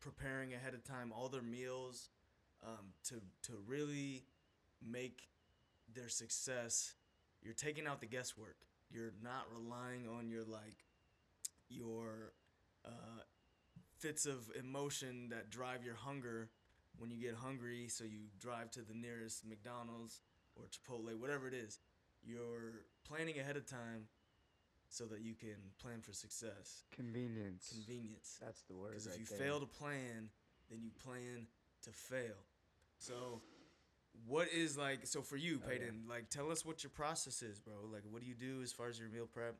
preparing 0.00 0.54
ahead 0.54 0.74
of 0.74 0.84
time 0.84 1.12
all 1.16 1.28
their 1.28 1.42
meals 1.42 2.10
um, 2.66 2.92
to 3.04 3.14
to 3.42 3.58
really 3.66 4.24
make 4.82 5.28
their 5.94 6.08
success. 6.08 6.94
You're 7.42 7.54
taking 7.54 7.86
out 7.86 8.00
the 8.00 8.06
guesswork. 8.06 8.56
You're 8.90 9.12
not 9.22 9.46
relying 9.52 10.06
on 10.08 10.28
your 10.28 10.44
like 10.44 10.84
your 11.68 12.32
uh, 12.84 13.22
fits 13.98 14.26
of 14.26 14.50
emotion 14.58 15.28
that 15.30 15.50
drive 15.50 15.84
your 15.84 15.94
hunger 15.94 16.50
when 16.98 17.10
you 17.10 17.20
get 17.20 17.34
hungry. 17.34 17.88
So 17.88 18.04
you 18.04 18.28
drive 18.38 18.70
to 18.72 18.80
the 18.80 18.94
nearest 18.94 19.46
McDonald's 19.46 20.20
or 20.56 20.64
Chipotle, 20.64 21.18
whatever 21.18 21.48
it 21.48 21.54
is. 21.54 21.78
You're 22.22 22.84
planning 23.06 23.38
ahead 23.38 23.56
of 23.56 23.66
time 23.66 24.08
so 24.88 25.04
that 25.06 25.20
you 25.20 25.34
can 25.34 25.56
plan 25.82 26.00
for 26.00 26.12
success. 26.12 26.84
Convenience. 26.94 27.72
Convenience. 27.74 28.38
That's 28.40 28.62
the 28.62 28.74
word. 28.74 28.90
Because 28.90 29.06
if 29.06 29.12
right 29.12 29.20
you 29.20 29.26
there. 29.26 29.38
fail 29.38 29.60
to 29.60 29.66
plan, 29.66 30.30
then 30.70 30.80
you 30.82 30.90
plan 31.04 31.46
to 31.82 31.90
fail. 31.90 32.38
So, 33.04 33.42
what 34.26 34.48
is 34.48 34.78
like? 34.78 35.06
So 35.06 35.20
for 35.20 35.36
you, 35.36 35.60
Oh, 35.62 35.70
yeah. 35.70 35.78
Paydyn, 35.78 36.08
like, 36.08 36.30
tell 36.30 36.50
us 36.50 36.64
what 36.64 36.82
your 36.82 36.90
process 36.90 37.42
is, 37.42 37.58
bro. 37.60 37.74
Like, 37.92 38.02
what 38.10 38.22
do 38.22 38.26
you 38.28 38.34
do 38.34 38.62
as 38.62 38.72
far 38.72 38.88
as 38.88 38.98
your 38.98 39.08
meal 39.10 39.28
prep? 39.30 39.56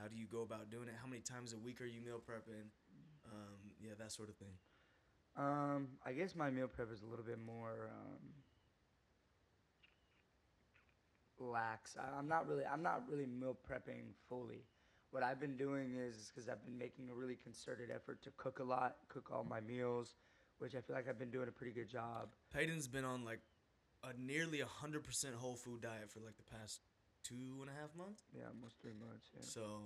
How 0.00 0.08
do 0.08 0.16
you 0.16 0.26
go 0.26 0.42
about 0.42 0.68
doing 0.70 0.88
it? 0.88 0.94
How 1.00 1.06
many 1.08 1.22
times 1.22 1.52
a 1.52 1.58
week 1.58 1.80
are 1.80 1.86
you 1.86 2.00
meal 2.00 2.20
prepping? 2.28 2.70
Um, 3.24 3.72
yeah, 3.80 3.92
that 3.98 4.10
sort 4.10 4.28
of 4.28 4.36
thing. 4.36 4.54
Um, 5.36 5.88
I 6.04 6.12
guess 6.12 6.34
my 6.34 6.50
meal 6.50 6.66
prep 6.66 6.90
is 6.92 7.02
a 7.02 7.06
little 7.06 7.24
bit 7.24 7.38
more 7.44 7.90
um, 7.92 8.34
lax. 11.38 11.96
I, 11.96 12.18
I'm 12.18 12.26
not 12.26 12.48
really, 12.48 12.64
I'm 12.64 12.82
not 12.82 13.04
really 13.08 13.26
meal 13.26 13.56
prepping 13.68 14.14
fully. 14.28 14.64
What 15.12 15.22
I've 15.22 15.40
been 15.40 15.56
doing 15.56 15.94
is 15.96 16.32
because 16.34 16.48
I've 16.48 16.64
been 16.64 16.76
making 16.76 17.10
a 17.10 17.14
really 17.14 17.36
concerted 17.36 17.90
effort 17.94 18.22
to 18.22 18.30
cook 18.36 18.58
a 18.58 18.64
lot, 18.64 18.96
cook 19.08 19.30
all 19.32 19.44
my 19.44 19.60
meals, 19.60 20.16
which 20.58 20.74
I 20.74 20.80
feel 20.80 20.96
like 20.96 21.08
I've 21.08 21.18
been 21.18 21.30
doing 21.30 21.48
a 21.48 21.52
pretty 21.52 21.72
good 21.72 21.88
job. 21.88 22.28
Paydyn's 22.54 22.88
been 22.88 23.04
on 23.04 23.24
like 23.24 23.40
a 24.04 24.10
nearly 24.18 24.60
hundred 24.60 25.04
percent 25.04 25.34
whole 25.34 25.56
food 25.56 25.82
diet 25.82 26.10
for 26.10 26.20
like 26.20 26.36
the 26.36 26.56
past 26.56 26.80
two 27.24 27.58
and 27.60 27.70
a 27.70 27.80
half 27.80 27.94
months. 27.96 28.22
Yeah, 28.34 28.44
almost 28.54 28.76
three 28.80 28.94
months. 28.98 29.30
Yeah. 29.34 29.42
So, 29.42 29.80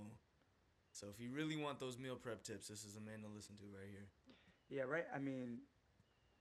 so 0.92 1.06
if 1.12 1.20
you 1.20 1.30
really 1.32 1.56
want 1.56 1.80
those 1.80 1.98
meal 1.98 2.16
prep 2.16 2.42
tips, 2.42 2.68
this 2.68 2.84
is 2.84 2.96
a 2.96 3.00
man 3.00 3.22
to 3.22 3.28
listen 3.28 3.56
to 3.56 3.64
right 3.64 3.88
here. 3.90 4.08
Yeah, 4.68 4.82
right. 4.82 5.04
I 5.14 5.18
mean, 5.18 5.58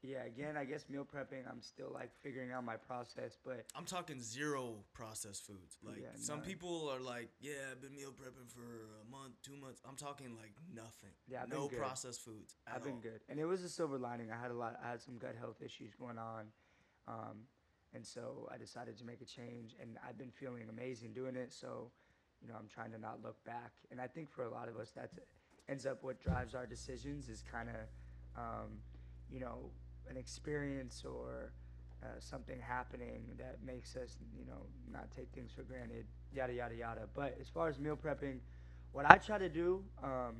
yeah. 0.03 0.23
Again, 0.25 0.57
I 0.57 0.65
guess 0.65 0.85
meal 0.89 1.05
prepping. 1.05 1.49
I'm 1.49 1.61
still 1.61 1.91
like 1.93 2.11
figuring 2.21 2.51
out 2.51 2.63
my 2.63 2.75
process, 2.77 3.37
but 3.45 3.65
I'm 3.75 3.85
talking 3.85 4.21
zero 4.21 4.75
processed 4.93 5.45
foods. 5.45 5.77
Like 5.83 5.97
Yeah, 6.01 6.07
some 6.15 6.37
none. 6.39 6.45
people 6.47 6.89
are 6.89 6.99
like, 6.99 7.29
yeah, 7.39 7.69
I've 7.71 7.81
been 7.81 7.95
meal 7.95 8.09
prepping 8.11 8.49
for 8.49 8.61
a 8.61 9.09
month, 9.11 9.33
two 9.43 9.55
months. 9.55 9.81
I'm 9.87 9.95
talking 9.95 10.35
like 10.39 10.53
nothing. 10.73 11.11
Yeah, 11.27 11.43
I've 11.43 11.49
no 11.49 11.61
been 11.61 11.69
good. 11.69 11.79
processed 11.79 12.21
foods. 12.21 12.55
At 12.67 12.75
I've 12.77 12.83
been 12.83 12.93
all. 12.93 12.99
good, 12.99 13.21
and 13.29 13.39
it 13.39 13.45
was 13.45 13.63
a 13.63 13.69
silver 13.69 13.97
lining. 13.97 14.31
I 14.31 14.41
had 14.41 14.51
a 14.51 14.55
lot. 14.55 14.79
I 14.83 14.89
had 14.91 15.01
some 15.01 15.17
gut 15.17 15.35
health 15.39 15.61
issues 15.63 15.93
going 15.95 16.17
on, 16.17 16.45
um, 17.07 17.37
and 17.93 18.05
so 18.05 18.49
I 18.53 18.57
decided 18.57 18.97
to 18.99 19.05
make 19.05 19.21
a 19.21 19.25
change. 19.25 19.75
And 19.81 19.97
I've 20.07 20.17
been 20.17 20.31
feeling 20.31 20.63
amazing 20.69 21.13
doing 21.13 21.35
it. 21.35 21.51
So, 21.53 21.91
you 22.41 22.47
know, 22.47 22.55
I'm 22.57 22.67
trying 22.67 22.91
to 22.91 22.97
not 22.97 23.21
look 23.23 23.43
back. 23.43 23.71
And 23.91 23.99
I 24.01 24.07
think 24.07 24.29
for 24.31 24.43
a 24.45 24.49
lot 24.49 24.67
of 24.69 24.77
us, 24.77 24.91
that 24.91 25.11
ends 25.69 25.85
up 25.85 26.03
what 26.03 26.19
drives 26.21 26.55
our 26.55 26.65
decisions 26.65 27.29
is 27.29 27.43
kind 27.51 27.69
of, 27.69 27.75
um, 28.41 28.69
you 29.29 29.39
know, 29.39 29.69
an 30.11 30.17
experience 30.17 31.03
or 31.05 31.51
uh, 32.03 32.07
something 32.19 32.59
happening 32.59 33.23
that 33.37 33.57
makes 33.65 33.95
us, 33.95 34.17
you 34.37 34.45
know, 34.45 34.61
not 34.91 35.09
take 35.15 35.29
things 35.33 35.51
for 35.55 35.63
granted. 35.63 36.05
Yada 36.35 36.53
yada 36.53 36.75
yada. 36.75 37.01
But 37.15 37.37
as 37.39 37.49
far 37.49 37.69
as 37.69 37.79
meal 37.79 37.97
prepping, 37.97 38.39
what 38.91 39.05
I 39.05 39.17
try 39.17 39.37
to 39.37 39.49
do. 39.49 39.83
Um, 40.03 40.35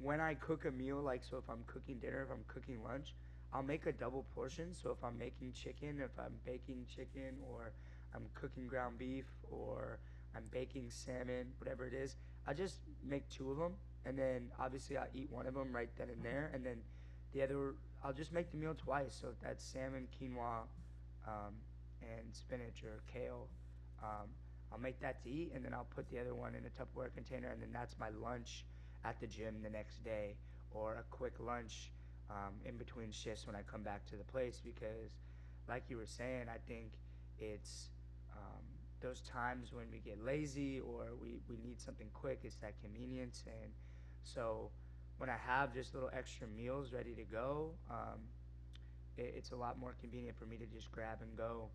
when 0.00 0.20
I 0.20 0.34
cook 0.34 0.64
a 0.64 0.70
meal, 0.70 0.98
like 1.02 1.24
so 1.24 1.38
if 1.38 1.50
I'm 1.50 1.64
cooking 1.66 1.98
dinner, 1.98 2.22
if 2.22 2.30
I'm 2.30 2.44
cooking 2.46 2.82
lunch, 2.84 3.14
I'll 3.52 3.62
make 3.62 3.86
a 3.86 3.92
double 3.92 4.24
portion. 4.34 4.72
So 4.72 4.90
if 4.90 5.02
I'm 5.02 5.18
making 5.18 5.52
chicken, 5.52 6.00
if 6.00 6.16
I'm 6.18 6.34
baking 6.46 6.86
chicken, 6.94 7.38
or 7.50 7.72
I'm 8.14 8.26
cooking 8.34 8.68
ground 8.68 8.98
beef, 8.98 9.26
or 9.50 9.98
I'm 10.36 10.44
baking 10.50 10.90
salmon, 10.90 11.52
whatever 11.58 11.86
it 11.86 11.94
is, 11.94 12.16
I 12.46 12.54
just 12.54 12.80
make 13.04 13.28
two 13.28 13.50
of 13.50 13.58
them, 13.58 13.74
and 14.04 14.16
then 14.16 14.50
obviously 14.60 14.96
I'll 14.96 15.08
eat 15.14 15.30
one 15.30 15.46
of 15.46 15.54
them 15.54 15.74
right 15.74 15.90
then 15.98 16.10
and 16.10 16.22
there, 16.22 16.50
and 16.54 16.64
then 16.64 16.78
the 17.32 17.42
other 17.42 17.74
I'll 18.04 18.12
just 18.12 18.32
make 18.32 18.50
the 18.50 18.56
meal 18.56 18.74
twice. 18.76 19.16
So 19.20 19.28
that's 19.42 19.64
salmon, 19.64 20.08
quinoa, 20.20 20.62
um, 21.26 21.54
and 22.02 22.34
spinach 22.34 22.82
or 22.84 23.02
kale, 23.12 23.48
um, 24.02 24.28
I'll 24.72 24.78
make 24.78 25.00
that 25.00 25.22
to 25.24 25.30
eat, 25.30 25.52
and 25.54 25.64
then 25.64 25.72
I'll 25.72 25.88
put 25.94 26.08
the 26.10 26.18
other 26.18 26.34
one 26.34 26.54
in 26.54 26.64
a 26.66 26.70
Tupperware 26.70 27.12
container, 27.14 27.48
and 27.48 27.60
then 27.60 27.70
that's 27.72 27.96
my 27.98 28.10
lunch 28.10 28.64
at 29.04 29.20
the 29.20 29.26
gym 29.26 29.56
the 29.62 29.70
next 29.70 30.04
day 30.04 30.36
or 30.70 30.94
a 30.96 31.02
quick 31.10 31.34
lunch 31.40 31.90
um, 32.30 32.54
in 32.64 32.76
between 32.76 33.10
shifts 33.10 33.46
when 33.46 33.56
I 33.56 33.62
come 33.62 33.82
back 33.82 34.04
to 34.06 34.16
the 34.16 34.24
place 34.24 34.60
because, 34.62 35.12
like 35.68 35.84
you 35.88 35.96
were 35.96 36.06
saying, 36.06 36.46
I 36.48 36.58
think 36.66 36.92
it's 37.38 37.88
um, 38.32 38.62
those 39.00 39.20
times 39.22 39.72
when 39.72 39.86
we 39.90 39.98
get 39.98 40.22
lazy 40.22 40.80
or 40.80 41.06
we, 41.20 41.40
we 41.48 41.56
need 41.64 41.80
something 41.80 42.08
quick, 42.12 42.40
it's 42.42 42.56
that 42.56 42.74
convenience. 42.82 43.44
And 43.46 43.72
so 44.22 44.70
when 45.18 45.28
I 45.28 45.36
have 45.46 45.74
just 45.74 45.94
little 45.94 46.10
extra 46.16 46.46
meals 46.46 46.92
ready 46.92 47.14
to 47.14 47.24
go, 47.24 47.72
um, 47.90 48.20
it, 49.16 49.34
it's 49.36 49.50
a 49.50 49.56
lot 49.56 49.78
more 49.78 49.94
convenient 50.00 50.38
for 50.38 50.46
me 50.46 50.56
to 50.56 50.66
just 50.66 50.90
grab 50.90 51.18
and 51.20 51.36
go. 51.36 51.68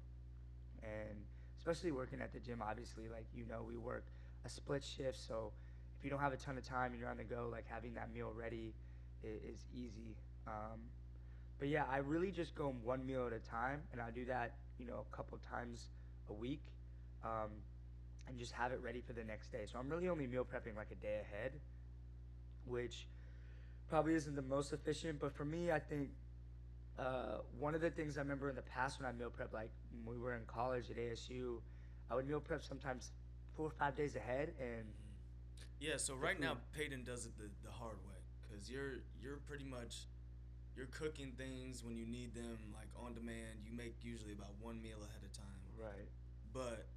And 0.81 1.19
especially 1.57 1.91
working 1.91 2.21
at 2.21 2.33
the 2.33 2.39
gym, 2.39 2.62
obviously, 2.62 3.09
like 3.09 3.25
you 3.35 3.45
know, 3.45 3.63
we 3.67 3.77
work 3.77 4.05
a 4.45 4.50
split 4.50 4.83
shift, 4.83 5.17
so 5.17 5.51
if 5.97 6.03
you 6.03 6.09
don't 6.09 6.19
have 6.19 6.33
a 6.33 6.38
ton 6.38 6.57
of 6.57 6.63
time 6.63 6.91
and 6.91 7.00
you're 7.00 7.09
on 7.09 7.17
the 7.17 7.23
go, 7.23 7.47
like 7.51 7.65
having 7.67 7.93
that 7.93 8.13
meal 8.13 8.33
ready 8.35 8.73
is, 9.23 9.55
is 9.55 9.65
easy. 9.73 10.15
Um, 10.47 10.79
but 11.59 11.69
yeah, 11.69 11.85
I 11.89 11.97
really 11.97 12.31
just 12.31 12.55
go 12.55 12.75
one 12.83 13.05
meal 13.05 13.27
at 13.27 13.33
a 13.33 13.39
time, 13.39 13.81
and 13.91 14.01
I 14.01 14.12
do 14.12 14.25
that, 14.25 14.55
you 14.77 14.85
know, 14.85 15.05
a 15.12 15.15
couple 15.15 15.38
times 15.50 15.89
a 16.29 16.33
week, 16.33 16.62
um, 17.23 17.51
and 18.27 18.38
just 18.38 18.51
have 18.51 18.71
it 18.71 18.81
ready 18.81 19.01
for 19.01 19.13
the 19.13 19.23
next 19.23 19.51
day. 19.51 19.65
So 19.71 19.79
I'm 19.79 19.88
really 19.88 20.09
only 20.09 20.27
meal 20.27 20.45
prepping 20.45 20.75
like 20.75 20.91
a 20.91 20.95
day 20.95 21.21
ahead, 21.21 21.53
which 22.65 23.07
probably 23.93 24.15
isn't 24.15 24.35
the 24.35 24.41
most 24.41 24.73
efficient. 24.73 25.19
But 25.19 25.35
for 25.35 25.45
me, 25.45 25.69
I 25.71 25.77
think 25.77 26.09
uh, 26.97 27.45
one 27.59 27.75
of 27.75 27.81
the 27.81 27.91
things 27.91 28.17
I 28.17 28.21
remember 28.21 28.50
in 28.50 28.55
the 28.55 28.63
past 28.63 29.00
when 29.00 29.07
I 29.07 29.12
meal 29.12 29.29
prep, 29.29 29.53
like 29.53 29.69
when 30.03 30.17
we 30.17 30.19
were 30.19 30.33
in 30.33 30.41
college 30.47 30.89
at 30.89 30.97
ASU, 30.97 31.62
I 32.09 32.15
would 32.15 32.27
meal 32.27 32.39
prep 32.39 32.63
sometimes 32.63 33.12
four 33.55 33.67
or 33.67 33.75
five 33.77 33.95
days 33.95 34.15
ahead, 34.15 34.53
and 34.59 34.85
Yeah, 35.79 35.97
so 35.97 36.15
right 36.15 36.39
now 36.39 36.57
Paydyn 36.75 37.05
does 37.05 37.27
it 37.27 37.38
the, 37.38 37.51
the 37.63 37.71
hard 37.71 37.97
way 38.09 38.17
because 38.41 38.67
you're 38.67 39.05
you're 39.21 39.38
pretty 39.45 39.65
much 39.65 40.07
you're 40.75 40.88
cooking 40.88 41.33
things 41.38 41.83
when 41.83 41.95
you 41.95 42.07
need 42.07 42.33
them 42.33 42.57
like 42.73 42.89
on 42.97 43.13
demand. 43.13 43.62
You 43.63 43.77
make 43.77 43.93
usually 44.01 44.33
about 44.33 44.55
one 44.59 44.81
meal 44.81 44.97
ahead 45.05 45.21
of 45.23 45.31
time. 45.38 45.62
right, 45.79 46.09
But 46.51 46.88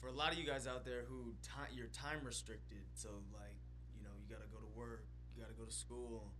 for 0.00 0.06
a 0.06 0.12
lot 0.12 0.32
of 0.32 0.38
you 0.38 0.46
guys 0.46 0.66
out 0.66 0.86
there 0.86 1.04
who 1.06 1.34
time 1.42 1.68
you're 1.76 1.92
time 1.92 2.20
restricted, 2.24 2.88
so 2.94 3.10
like 3.34 3.60
you 3.94 4.02
know 4.02 4.16
you 4.16 4.24
gotta 4.34 4.48
go 4.48 4.56
to 4.56 4.72
work, 4.74 5.04
you 5.38 5.44
gotta 5.44 5.54
go 5.54 5.64
to 5.64 5.72
school, 5.72 6.32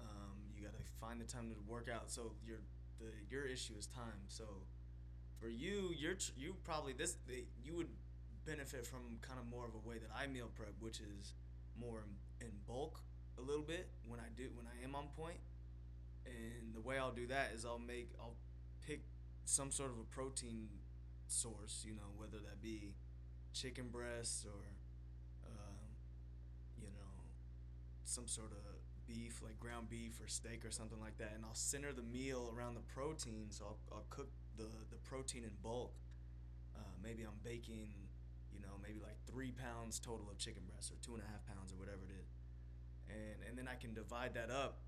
um, 0.00 0.40
you 0.56 0.64
gotta 0.64 0.82
find 1.00 1.20
the 1.20 1.24
time 1.24 1.50
to 1.50 1.56
work 1.70 1.88
out. 1.92 2.10
So 2.10 2.32
your 2.44 2.58
the 2.98 3.12
your 3.30 3.44
issue 3.44 3.74
is 3.78 3.86
time. 3.86 4.24
So 4.28 4.44
for 5.38 5.48
you, 5.48 5.92
you're 5.98 6.16
you 6.36 6.56
probably 6.64 6.94
this 6.94 7.16
the, 7.28 7.44
you 7.62 7.76
would 7.76 7.88
benefit 8.46 8.86
from 8.86 9.18
kind 9.20 9.38
of 9.38 9.46
more 9.46 9.66
of 9.66 9.74
a 9.74 9.88
way 9.88 9.98
that 9.98 10.10
I 10.16 10.26
meal 10.26 10.48
prep, 10.54 10.72
which 10.80 11.00
is 11.00 11.34
more 11.78 12.02
in, 12.40 12.46
in 12.46 12.52
bulk 12.66 13.00
a 13.38 13.42
little 13.42 13.62
bit 13.62 13.88
when 14.06 14.18
I 14.18 14.28
do 14.34 14.48
when 14.54 14.66
I 14.66 14.84
am 14.84 14.94
on 14.94 15.08
point. 15.16 15.38
And 16.24 16.74
the 16.74 16.80
way 16.80 16.98
I'll 16.98 17.12
do 17.12 17.26
that 17.26 17.52
is 17.54 17.66
I'll 17.66 17.78
make 17.78 18.10
I'll 18.18 18.36
pick 18.86 19.02
some 19.44 19.70
sort 19.70 19.90
of 19.90 19.98
a 19.98 20.04
protein 20.04 20.68
source, 21.26 21.84
you 21.86 21.94
know, 21.94 22.10
whether 22.16 22.38
that 22.38 22.62
be 22.62 22.94
chicken 23.52 23.88
breasts 23.90 24.46
or, 24.46 24.62
um, 25.46 25.96
you 26.80 26.86
know, 26.86 27.10
some 28.12 28.28
sort 28.28 28.52
of 28.52 28.62
beef, 29.06 29.40
like 29.42 29.58
ground 29.58 29.88
beef 29.88 30.20
or 30.20 30.28
steak 30.28 30.64
or 30.64 30.70
something 30.70 31.00
like 31.00 31.18
that. 31.18 31.32
And 31.34 31.44
I'll 31.44 31.54
center 31.54 31.92
the 31.92 32.02
meal 32.02 32.52
around 32.54 32.74
the 32.74 32.86
protein. 32.92 33.46
So 33.50 33.64
I'll, 33.64 33.78
I'll 33.92 34.06
cook 34.10 34.28
the, 34.56 34.68
the 34.90 35.00
protein 35.02 35.44
in 35.44 35.50
bulk. 35.62 35.94
Uh, 36.76 36.94
maybe 37.02 37.22
I'm 37.22 37.40
baking, 37.42 37.88
you 38.52 38.60
know, 38.60 38.76
maybe 38.82 39.00
like 39.00 39.16
three 39.26 39.52
pounds 39.52 39.98
total 39.98 40.28
of 40.30 40.38
chicken 40.38 40.62
breasts 40.68 40.90
or 40.90 40.96
two 41.00 41.14
and 41.14 41.22
a 41.22 41.26
half 41.26 41.44
pounds 41.46 41.72
or 41.72 41.76
whatever 41.76 42.04
it 42.04 42.12
is. 42.12 42.28
And, 43.08 43.48
and 43.48 43.58
then 43.58 43.68
I 43.68 43.76
can 43.80 43.94
divide 43.94 44.34
that 44.34 44.50
up 44.50 44.78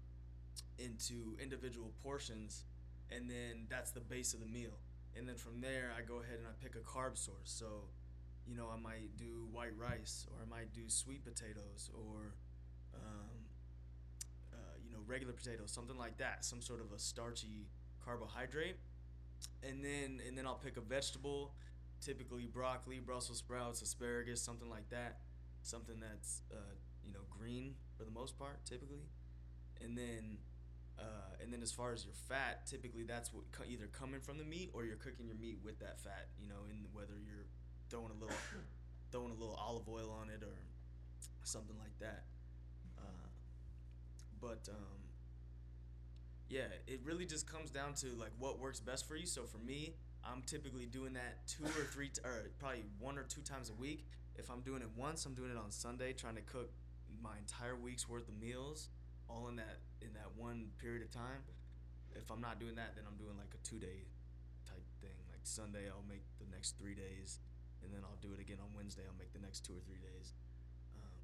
into 0.79 1.37
individual 1.41 1.93
portions 2.03 2.65
and 3.11 3.29
then 3.29 3.67
that's 3.69 3.91
the 3.91 4.01
base 4.01 4.35
of 4.35 4.41
the 4.41 4.47
meal 4.47 4.79
and 5.17 5.29
then 5.29 5.37
from 5.37 5.61
there 5.61 5.93
i 5.97 6.03
go 6.03 6.21
ahead 6.21 6.39
and 6.39 6.47
i 6.47 6.55
pick 6.63 6.75
a 6.75 6.85
carb 6.85 7.17
source 7.17 7.51
so 7.51 7.87
you 8.47 8.57
know 8.57 8.69
i 8.73 8.81
might 8.81 9.17
do 9.17 9.47
white 9.53 9.77
rice 9.79 10.27
or 10.31 10.43
i 10.43 10.49
might 10.49 10.73
do 10.73 10.83
sweet 10.89 11.25
potatoes 11.25 11.91
or 11.95 12.35
um, 12.95 13.39
uh, 14.53 14.75
you 14.85 14.91
know 14.91 14.94
regular 15.07 15.33
potatoes 15.33 15.71
something 15.71 15.99
like 15.99 16.17
that 16.19 16.45
some 16.45 16.61
sort 16.61 16.81
of 16.81 16.93
a 16.93 16.99
starchy 16.99 17.67
carbohydrate 18.05 18.77
and 19.63 19.85
then 19.85 20.21
and 20.27 20.37
then 20.37 20.47
i'll 20.47 20.55
pick 20.63 20.77
a 20.77 20.81
vegetable 20.81 21.53
typically 22.01 22.47
broccoli 22.47 22.99
brussels 23.01 23.39
sprouts 23.39 23.83
asparagus 23.83 24.41
something 24.41 24.69
like 24.69 24.89
that 24.91 25.19
something 25.63 25.97
that's 26.01 26.43
uh, 26.53 26.75
you 27.05 27.13
know 27.13 27.21
green 27.31 27.75
for 27.97 28.05
the 28.05 28.11
most 28.11 28.39
part 28.39 28.65
typically 28.65 29.05
and 29.83 29.97
then 29.97 30.39
uh, 30.99 31.35
and 31.43 31.53
then 31.53 31.63
as 31.63 31.73
far 31.73 31.93
as 31.93 32.05
your 32.05 32.15
fat, 32.15 32.67
typically 32.67 33.03
that's 33.03 33.33
what 33.33 33.51
co- 33.53 33.65
either 33.69 33.87
coming 33.87 34.21
from 34.21 34.39
the 34.39 34.45
meat 34.45 34.71
or 34.75 34.85
you're 34.85 34.97
cooking 34.97 35.27
your 35.27 35.37
meat 35.37 35.59
with 35.65 35.79
that 35.81 36.01
fat. 36.01 36.29
You 36.41 36.49
know, 36.49 36.67
and 36.71 36.87
whether 36.93 37.15
you're 37.19 37.47
throwing 37.91 38.11
a 38.11 38.15
little 38.15 38.37
throwing 39.13 39.31
a 39.31 39.35
little 39.35 39.59
olive 39.61 39.89
oil 39.89 40.17
on 40.21 40.31
it 40.31 40.43
or 40.43 40.57
something 41.45 41.77
like 41.79 41.99
that. 42.01 42.25
But 44.45 44.69
um, 44.69 45.01
yeah, 46.51 46.69
it 46.87 47.01
really 47.03 47.25
just 47.25 47.51
comes 47.51 47.71
down 47.71 47.95
to 48.05 48.09
like 48.21 48.33
what 48.39 48.61
works 48.61 48.79
best 48.79 49.09
for 49.09 49.17
you. 49.17 49.25
So 49.25 49.45
for 49.45 49.57
me, 49.57 49.95
I'm 50.23 50.43
typically 50.43 50.85
doing 50.85 51.15
that 51.15 51.49
two 51.49 51.65
or 51.65 51.85
three, 51.89 52.09
t- 52.09 52.21
or 52.25 52.51
probably 52.59 52.85
one 53.01 53.17
or 53.17 53.23
two 53.23 53.41
times 53.41 53.71
a 53.71 53.75
week. 53.75 54.05
If 54.37 54.51
I'm 54.51 54.61
doing 54.61 54.83
it 54.83 54.91
once, 54.97 55.25
I'm 55.25 55.33
doing 55.33 55.51
it 55.51 55.57
on 55.57 55.71
Sunday, 55.71 56.13
trying 56.13 56.35
to 56.37 56.43
cook 56.43 56.71
my 57.23 57.39
entire 57.39 57.75
week's 57.75 58.07
worth 58.07 58.29
of 58.29 58.37
meals 58.37 58.91
all 59.31 59.49
in 59.49 59.57
that 59.57 59.81
in 60.03 60.13
that 60.13 60.29
one 60.37 60.69
period 60.77 61.01
of 61.01 61.11
time. 61.11 61.41
If 62.15 62.31
I'm 62.31 62.43
not 62.43 62.61
doing 62.61 62.77
that, 62.77 62.95
then 62.95 63.05
I'm 63.09 63.17
doing 63.17 63.41
like 63.41 63.57
a 63.57 63.61
two 63.65 63.81
day 63.81 64.05
type 64.69 64.85
thing. 65.01 65.17
Like 65.33 65.41
Sunday, 65.45 65.89
I'll 65.89 66.05
make 66.07 66.23
the 66.37 66.47
next 66.53 66.77
three 66.77 66.95
days, 66.95 67.41
and 67.83 67.89
then 67.89 68.05
I'll 68.05 68.21
do 68.21 68.37
it 68.37 68.41
again 68.41 68.59
on 68.61 68.69
Wednesday. 68.77 69.09
I'll 69.09 69.17
make 69.17 69.33
the 69.33 69.41
next 69.41 69.65
two 69.65 69.73
or 69.73 69.81
three 69.89 70.05
days, 70.05 70.37
um, 71.01 71.17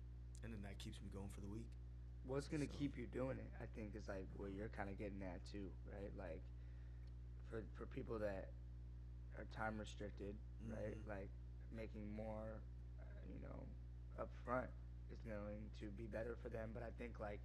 and 0.43 0.55
then 0.55 0.63
that 0.65 0.81
keeps 0.81 0.97
me 1.05 1.13
going 1.13 1.29
for 1.29 1.45
the 1.45 1.53
week. 1.53 1.69
What's 2.27 2.49
gonna 2.49 2.67
So- 2.67 2.79
keep 2.79 2.97
you 2.99 3.07
doing 3.07 3.39
it? 3.39 3.51
I 3.61 3.67
think 3.75 3.95
is 3.95 4.09
like 4.09 4.27
what 4.37 4.53
you're 4.53 4.69
kind 4.71 4.89
of 4.91 4.99
getting 4.99 5.23
at 5.23 5.45
too, 5.47 5.71
right? 5.93 6.15
Like 6.17 6.43
for 7.49 7.63
for 7.75 7.87
people 7.87 8.19
that 8.19 8.51
are 9.39 9.45
time 9.47 9.79
restricted, 9.79 10.37
right? 10.69 10.97
Mhm. 11.05 11.07
Like 11.09 11.31
making 11.73 12.11
more, 12.15 12.61
uh, 13.01 13.03
you 13.33 13.39
know, 13.41 13.67
up 14.19 14.31
front 14.45 14.71
is 15.11 15.21
going 15.23 15.71
to 15.81 15.91
be 15.93 16.07
better 16.07 16.37
for 16.37 16.49
them. 16.49 16.71
But 16.75 16.83
I 16.83 16.91
think 16.99 17.19
like 17.21 17.41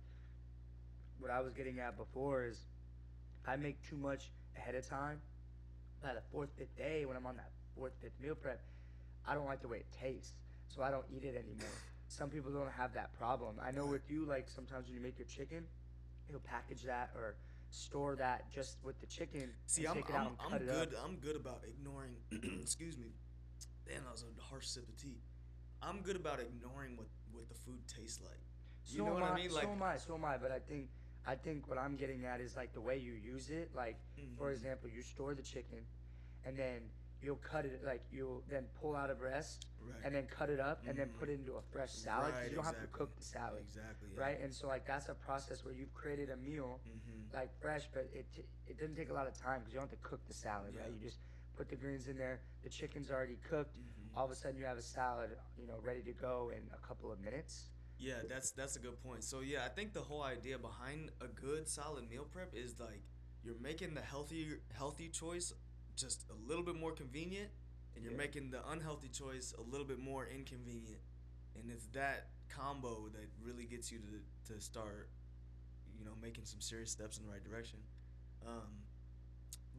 what 1.19 1.31
I 1.31 1.39
was 1.39 1.53
getting 1.53 1.79
at 1.79 1.95
before 1.97 2.45
is 2.45 2.65
I 3.45 3.55
make 3.55 3.81
too 3.83 3.97
much 3.97 4.31
ahead 4.55 4.75
of 4.75 4.85
time. 4.85 5.21
By 6.01 6.13
the 6.13 6.21
fourth, 6.21 6.51
fifth 6.57 6.75
day, 6.75 7.05
when 7.05 7.15
I'm 7.15 7.25
on 7.25 7.37
that 7.37 7.51
fourth, 7.73 7.93
fifth 8.01 8.19
meal 8.19 8.35
prep, 8.35 8.61
I 9.25 9.33
don't 9.33 9.45
like 9.45 9.61
the 9.61 9.67
way 9.67 9.79
it 9.79 9.91
tastes, 9.91 10.33
so 10.67 10.83
I 10.83 10.91
don't 10.91 11.05
eat 11.09 11.23
it 11.23 11.35
anymore. 11.35 11.69
Some 12.07 12.29
people 12.29 12.51
don't 12.51 12.71
have 12.71 12.93
that 12.93 13.13
problem. 13.17 13.55
I 13.61 13.71
know 13.71 13.85
with 13.85 14.09
you, 14.09 14.25
like 14.25 14.47
sometimes 14.49 14.87
when 14.87 14.95
you 14.95 15.01
make 15.01 15.17
your 15.17 15.27
chicken, 15.27 15.63
you'll 16.29 16.39
package 16.39 16.83
that 16.83 17.09
or 17.15 17.35
store 17.71 18.15
that 18.15 18.49
just 18.51 18.77
with 18.83 18.99
the 19.01 19.07
chicken. 19.07 19.49
See, 19.65 19.85
I'm 19.85 19.95
take 19.95 20.09
it 20.09 20.15
out 20.15 20.33
I'm, 20.45 20.53
I'm 20.53 20.59
good. 20.65 20.95
I'm 21.03 21.15
good 21.17 21.35
about 21.35 21.61
ignoring. 21.67 22.15
excuse 22.61 22.97
me. 22.97 23.07
Damn, 23.87 24.03
that 24.03 24.11
was 24.11 24.23
a 24.23 24.41
harsh 24.41 24.67
sip 24.67 24.87
of 24.87 24.95
tea. 24.97 25.17
I'm 25.81 26.01
good 26.01 26.15
about 26.15 26.39
ignoring 26.39 26.97
what 26.97 27.07
what 27.31 27.47
the 27.49 27.55
food 27.55 27.79
tastes 27.87 28.21
like. 28.21 28.39
You 28.87 28.99
so 28.99 29.05
know 29.05 29.15
am 29.15 29.21
what 29.21 29.29
I 29.31 29.33
I, 29.33 29.35
mean? 29.35 29.53
Like, 29.53 29.63
so 29.65 29.71
am 29.71 29.83
I. 29.83 29.97
So 29.97 30.15
am 30.15 30.25
I. 30.25 30.37
But 30.37 30.51
I 30.51 30.59
think, 30.59 30.87
I 31.27 31.35
think 31.35 31.67
what 31.67 31.77
I'm 31.77 31.95
getting 31.95 32.25
at 32.25 32.39
is 32.39 32.55
like 32.55 32.73
the 32.73 32.81
way 32.81 32.97
you 32.97 33.13
use 33.13 33.49
it. 33.49 33.71
Like, 33.75 33.97
for 34.37 34.49
Mhm. 34.49 34.53
example, 34.53 34.89
you 34.89 35.01
store 35.01 35.33
the 35.33 35.41
chicken, 35.41 35.79
and 36.45 36.55
then 36.57 36.81
you'll 37.21 37.37
cut 37.51 37.65
it. 37.65 37.81
Like 37.85 38.03
you'll 38.11 38.43
then 38.49 38.65
pull 38.81 38.95
out 38.95 39.09
a 39.09 39.15
breast, 39.15 39.65
right. 39.81 39.95
and 40.03 40.13
then 40.15 40.25
cut 40.27 40.49
it 40.49 40.59
up, 40.59 40.81
and 40.87 40.97
then 40.97 41.09
Mhm. 41.09 41.19
put 41.19 41.29
it 41.29 41.33
into 41.39 41.53
a 41.55 41.61
fresh 41.61 41.91
salad 41.91 42.33
Right, 42.33 42.49
you 42.49 42.55
don't 42.55 42.65
have 42.65 42.79
to 42.81 42.87
cook 42.87 43.15
the 43.15 43.23
salad, 43.23 43.61
Exactly. 43.61 44.09
Yeah. 44.13 44.21
right? 44.21 44.39
And 44.39 44.53
so 44.53 44.67
like 44.67 44.85
that's 44.85 45.09
a 45.09 45.15
process 45.15 45.63
where 45.63 45.73
you've 45.73 45.93
created 45.93 46.29
a 46.29 46.37
meal 46.37 46.79
Mm-hmm. 46.87 47.35
like 47.35 47.51
fresh, 47.59 47.87
but 47.93 48.09
it 48.13 48.25
t- 48.31 48.45
it 48.67 48.77
doesn't 48.79 48.95
take 48.95 49.09
a 49.09 49.13
lot 49.13 49.27
of 49.27 49.33
time 49.37 49.59
because 49.59 49.73
you 49.73 49.79
don't 49.79 49.89
have 49.89 49.99
to 49.99 50.07
cook 50.07 50.25
the 50.27 50.33
salad, 50.33 50.75
right? 50.75 50.85
Yeah. 50.87 50.93
You 50.93 50.99
just 50.99 51.19
put 51.55 51.69
the 51.69 51.75
greens 51.75 52.07
in 52.07 52.17
there. 52.17 52.41
The 52.63 52.69
chicken's 52.69 53.09
already 53.11 53.37
cooked. 53.37 53.75
Mm-hmm. 53.77 54.17
All 54.17 54.25
of 54.25 54.31
a 54.31 54.35
sudden, 54.35 54.57
you 54.57 54.65
have 54.65 54.77
a 54.77 54.81
salad, 54.81 55.37
you 55.57 55.67
know, 55.67 55.79
ready 55.81 56.01
to 56.03 56.13
go 56.13 56.51
in 56.55 56.61
a 56.73 56.77
couple 56.87 57.11
of 57.11 57.19
minutes. 57.19 57.69
Yeah, 57.97 58.15
that's 58.27 58.51
that's 58.51 58.75
a 58.75 58.79
good 58.79 59.01
point. 59.01 59.23
So 59.23 59.39
yeah, 59.39 59.63
I 59.65 59.69
think 59.69 59.93
the 59.93 60.01
whole 60.01 60.21
idea 60.21 60.57
behind 60.59 61.11
a 61.21 61.27
good 61.27 61.67
solid 61.67 62.09
meal 62.09 62.25
prep 62.25 62.53
is 62.53 62.77
like 62.79 63.01
you're 63.43 63.59
making 63.61 63.93
the 63.93 64.01
healthy 64.01 64.57
healthy 64.73 65.07
choice 65.09 65.53
just 65.95 66.25
a 66.29 66.35
little 66.47 66.63
bit 66.63 66.75
more 66.75 66.91
convenient 66.91 67.49
and 67.95 68.03
you're 68.03 68.13
Yeah. 68.13 68.17
making 68.17 68.51
the 68.51 68.67
unhealthy 68.69 69.09
choice 69.09 69.53
a 69.57 69.61
little 69.61 69.85
bit 69.87 69.99
more 69.99 70.25
inconvenient. 70.27 71.01
And 71.55 71.71
it's 71.71 71.87
that 71.87 72.29
combo 72.49 73.09
that 73.09 73.29
really 73.41 73.65
gets 73.65 73.91
you 73.91 73.99
to 73.99 74.53
to 74.53 74.61
start 74.61 75.09
you 75.97 76.05
know 76.05 76.15
making 76.21 76.45
some 76.45 76.61
serious 76.61 76.91
steps 76.91 77.17
in 77.17 77.25
the 77.25 77.31
right 77.31 77.43
direction. 77.43 77.79
Um 78.45 78.83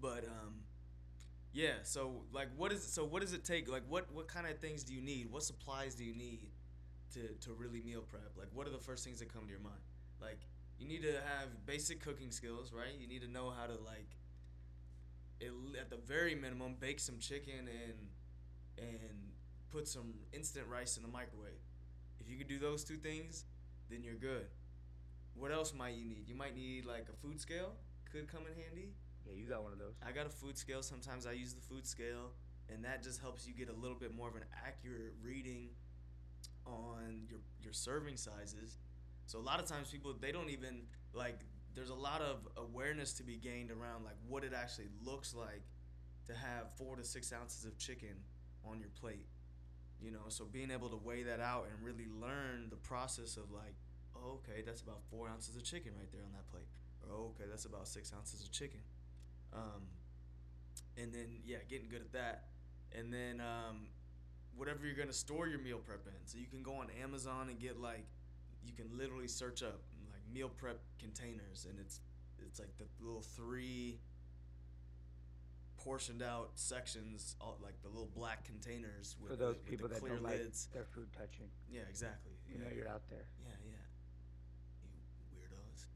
but 0.00 0.24
um 0.24 0.64
yeah, 1.52 1.74
so 1.82 2.24
like 2.32 2.48
what 2.56 2.72
is 2.72 2.82
so 2.84 3.04
what 3.04 3.22
does 3.22 3.32
it 3.32 3.44
take? 3.44 3.68
Like 3.70 3.84
what 3.88 4.12
what 4.12 4.28
kind 4.28 4.46
of 4.46 4.58
things 4.58 4.84
do 4.84 4.94
you 4.94 5.00
need? 5.02 5.30
What 5.30 5.42
supplies 5.42 5.94
do 5.94 6.04
you 6.04 6.14
need? 6.14 6.50
to, 7.14 7.28
to 7.40 7.52
really 7.54 7.80
meal 7.80 8.02
prep? 8.02 8.32
Like, 8.36 8.48
what 8.52 8.66
are 8.66 8.70
the 8.70 8.78
first 8.78 9.04
things 9.04 9.20
that 9.20 9.32
come 9.32 9.44
to 9.44 9.50
your 9.50 9.60
mind? 9.60 9.80
Like, 10.20 10.40
you 10.78 10.88
need 10.88 11.02
to 11.02 11.12
have 11.12 11.64
basic 11.64 12.00
cooking 12.00 12.32
skills, 12.32 12.72
right? 12.72 12.94
You 13.00 13.06
need 13.06 13.22
to 13.22 13.28
know 13.30 13.50
how 13.50 13.66
to 13.66 13.74
like, 13.84 14.15
it, 15.40 15.52
at 15.80 15.90
the 15.90 15.96
very 15.96 16.34
minimum, 16.34 16.76
bake 16.78 17.00
some 17.00 17.18
chicken 17.18 17.68
and 17.68 18.08
and 18.78 19.32
put 19.70 19.88
some 19.88 20.14
instant 20.32 20.66
rice 20.68 20.96
in 20.96 21.02
the 21.02 21.08
microwave. 21.08 21.62
If 22.20 22.28
you 22.28 22.36
could 22.36 22.48
do 22.48 22.58
those 22.58 22.84
two 22.84 22.96
things, 22.96 23.44
then 23.90 24.02
you're 24.02 24.14
good. 24.14 24.46
What 25.34 25.52
else 25.52 25.74
might 25.74 25.94
you 25.94 26.04
need? 26.06 26.28
You 26.28 26.34
might 26.34 26.56
need 26.56 26.86
like 26.86 27.06
a 27.12 27.16
food 27.16 27.40
scale. 27.40 27.72
Could 28.10 28.28
come 28.30 28.42
in 28.46 28.54
handy. 28.62 28.92
Yeah, 29.26 29.34
you 29.34 29.48
got 29.48 29.62
one 29.62 29.72
of 29.72 29.78
those. 29.78 29.94
I 30.06 30.12
got 30.12 30.26
a 30.26 30.30
food 30.30 30.56
scale. 30.56 30.82
Sometimes 30.82 31.26
I 31.26 31.32
use 31.32 31.52
the 31.52 31.60
food 31.60 31.86
scale, 31.86 32.30
and 32.68 32.84
that 32.84 33.02
just 33.02 33.20
helps 33.20 33.46
you 33.46 33.54
get 33.54 33.68
a 33.68 33.72
little 33.72 33.96
bit 33.96 34.14
more 34.14 34.28
of 34.28 34.36
an 34.36 34.44
accurate 34.66 35.14
reading 35.22 35.70
on 36.66 37.22
your 37.28 37.40
your 37.60 37.72
serving 37.72 38.16
sizes. 38.16 38.78
So 39.26 39.38
a 39.38 39.40
lot 39.40 39.60
of 39.60 39.66
times 39.66 39.90
people 39.90 40.14
they 40.18 40.32
don't 40.32 40.50
even 40.50 40.82
like 41.12 41.40
there's 41.76 41.90
a 41.90 41.94
lot 41.94 42.22
of 42.22 42.48
awareness 42.56 43.12
to 43.12 43.22
be 43.22 43.36
gained 43.36 43.70
around 43.70 44.02
like 44.02 44.16
what 44.26 44.42
it 44.42 44.52
actually 44.56 44.88
looks 45.04 45.34
like 45.34 45.62
to 46.26 46.32
have 46.32 46.72
four 46.76 46.96
to 46.96 47.04
six 47.04 47.32
ounces 47.32 47.66
of 47.66 47.76
chicken 47.78 48.16
on 48.64 48.80
your 48.80 48.88
plate. 48.98 49.26
You 50.00 50.10
know, 50.10 50.24
so 50.28 50.46
being 50.46 50.70
able 50.70 50.88
to 50.88 50.96
weigh 50.96 51.22
that 51.24 51.38
out 51.38 51.66
and 51.70 51.84
really 51.84 52.06
learn 52.20 52.68
the 52.70 52.76
process 52.76 53.36
of 53.36 53.52
like, 53.52 53.74
oh, 54.16 54.40
okay, 54.40 54.62
that's 54.64 54.80
about 54.80 55.02
four 55.10 55.28
ounces 55.28 55.54
of 55.54 55.64
chicken 55.64 55.92
right 55.98 56.10
there 56.10 56.22
on 56.22 56.32
that 56.32 56.48
plate. 56.50 56.66
Or 57.02 57.14
oh, 57.14 57.34
okay, 57.34 57.44
that's 57.48 57.66
about 57.66 57.86
six 57.86 58.12
ounces 58.16 58.42
of 58.42 58.50
chicken. 58.50 58.80
Um, 59.52 59.84
and 60.96 61.12
then 61.12 61.26
yeah, 61.44 61.58
getting 61.68 61.88
good 61.88 62.00
at 62.00 62.12
that. 62.12 62.44
And 62.98 63.12
then 63.12 63.40
um, 63.40 63.88
whatever 64.56 64.86
you're 64.86 64.96
gonna 64.96 65.12
store 65.12 65.46
your 65.46 65.58
meal 65.58 65.78
prep 65.78 66.06
in. 66.06 66.26
So 66.26 66.38
you 66.38 66.46
can 66.46 66.62
go 66.62 66.76
on 66.76 66.88
Amazon 67.02 67.48
and 67.50 67.60
get 67.60 67.78
like, 67.78 68.06
you 68.64 68.72
can 68.72 68.96
literally 68.96 69.28
search 69.28 69.62
up 69.62 69.80
meal 70.32 70.48
prep 70.48 70.80
containers, 70.98 71.66
and 71.68 71.78
it's 71.78 72.00
it's 72.46 72.58
like 72.60 72.76
the 72.78 72.84
little 73.00 73.22
three 73.22 73.98
portioned 75.78 76.22
out 76.22 76.50
sections, 76.54 77.36
all, 77.40 77.58
like 77.62 77.80
the 77.82 77.88
little 77.88 78.10
black 78.14 78.44
containers 78.44 79.16
with, 79.20 79.30
For 79.30 79.36
those 79.36 79.54
with 79.56 79.66
people 79.66 79.88
the 79.88 79.94
that 79.94 80.00
clear 80.00 80.14
don't 80.14 80.22
like 80.24 80.38
lids. 80.38 80.68
their 80.72 80.84
food 80.84 81.08
touching, 81.12 81.46
Yeah, 81.70 81.82
exactly. 81.88 82.32
you 82.50 82.58
know 82.58 82.66
you're 82.74 82.88
out 82.88 83.08
there. 83.08 83.24
Yeah, 83.38 83.54
yeah. 83.64 83.86
You 84.82 85.38
weirdos. 85.38 85.86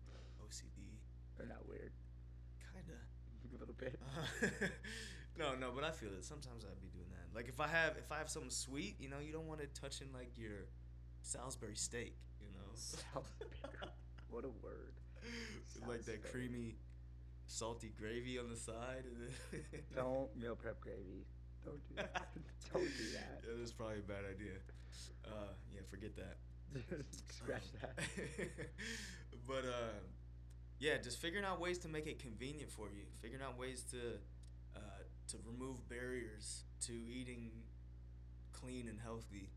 OCD. 0.47 0.99
They're 1.37 1.49
not 1.49 1.67
weird. 1.69 1.93
Kinda. 2.73 2.99
A 3.57 3.59
little 3.59 3.75
bit. 3.75 4.01
no, 5.39 5.55
no, 5.57 5.73
but 5.75 5.83
I 5.83 5.91
feel 5.91 6.11
it. 6.11 6.25
Sometimes 6.25 6.65
I'd 6.65 6.81
be 6.81 6.89
doing 6.89 7.09
that. 7.11 7.35
Like 7.35 7.49
if 7.49 7.59
I 7.61 7.67
have 7.67 7.97
if 7.99 8.13
I 8.13 8.19
have 8.19 8.29
something 8.31 8.51
sweet, 8.51 8.97
you 9.01 9.09
know, 9.09 9.19
you 9.19 9.33
don't 9.33 9.47
want 9.49 9.61
it 9.61 9.75
touching 9.75 10.09
like 10.15 10.39
your 10.39 10.67
Salisbury 11.23 11.75
steak, 11.77 12.15
you 12.41 12.47
know. 12.53 12.69
Salisbury. 12.75 13.51
What 14.31 14.45
a 14.45 14.49
word. 14.63 14.95
Like 15.87 16.05
that 16.05 16.23
Salisbury. 16.23 16.31
creamy, 16.49 16.75
salty 17.47 17.93
gravy 17.99 18.39
on 18.39 18.49
the 18.51 18.57
side. 18.57 19.05
Don't 19.95 20.35
meal 20.37 20.57
prep 20.57 20.81
gravy. 20.81 21.27
Don't 21.65 21.81
do 21.89 21.95
that. 21.97 22.29
Don't 22.73 22.83
do 22.83 23.05
that. 23.15 23.41
Yeah, 23.47 23.55
that's 23.59 23.73
probably 23.73 23.99
a 23.99 24.03
bad 24.03 24.25
idea. 24.29 24.53
Uh, 25.25 25.53
yeah, 25.73 25.81
forget 25.91 26.17
that. 26.17 26.37
Scratch 27.29 27.63
Um, 27.83 27.89
that. 27.97 28.49
but 29.47 29.65
uh, 29.65 29.99
yeah, 30.79 30.97
just 31.03 31.19
figuring 31.21 31.45
out 31.45 31.61
ways 31.61 31.79
to 31.79 31.89
make 31.89 32.07
it 32.07 32.19
convenient 32.19 32.71
for 32.71 32.87
you. 32.89 33.05
Figuring 33.21 33.43
out 33.43 33.59
ways 33.59 33.85
to 33.91 33.99
uh, 34.77 34.81
to 35.29 35.37
remove 35.47 35.87
barriers 35.89 36.63
to 36.87 36.93
eating 36.93 37.51
clean 38.53 38.89
and 38.89 38.99
healthy. 39.01 39.51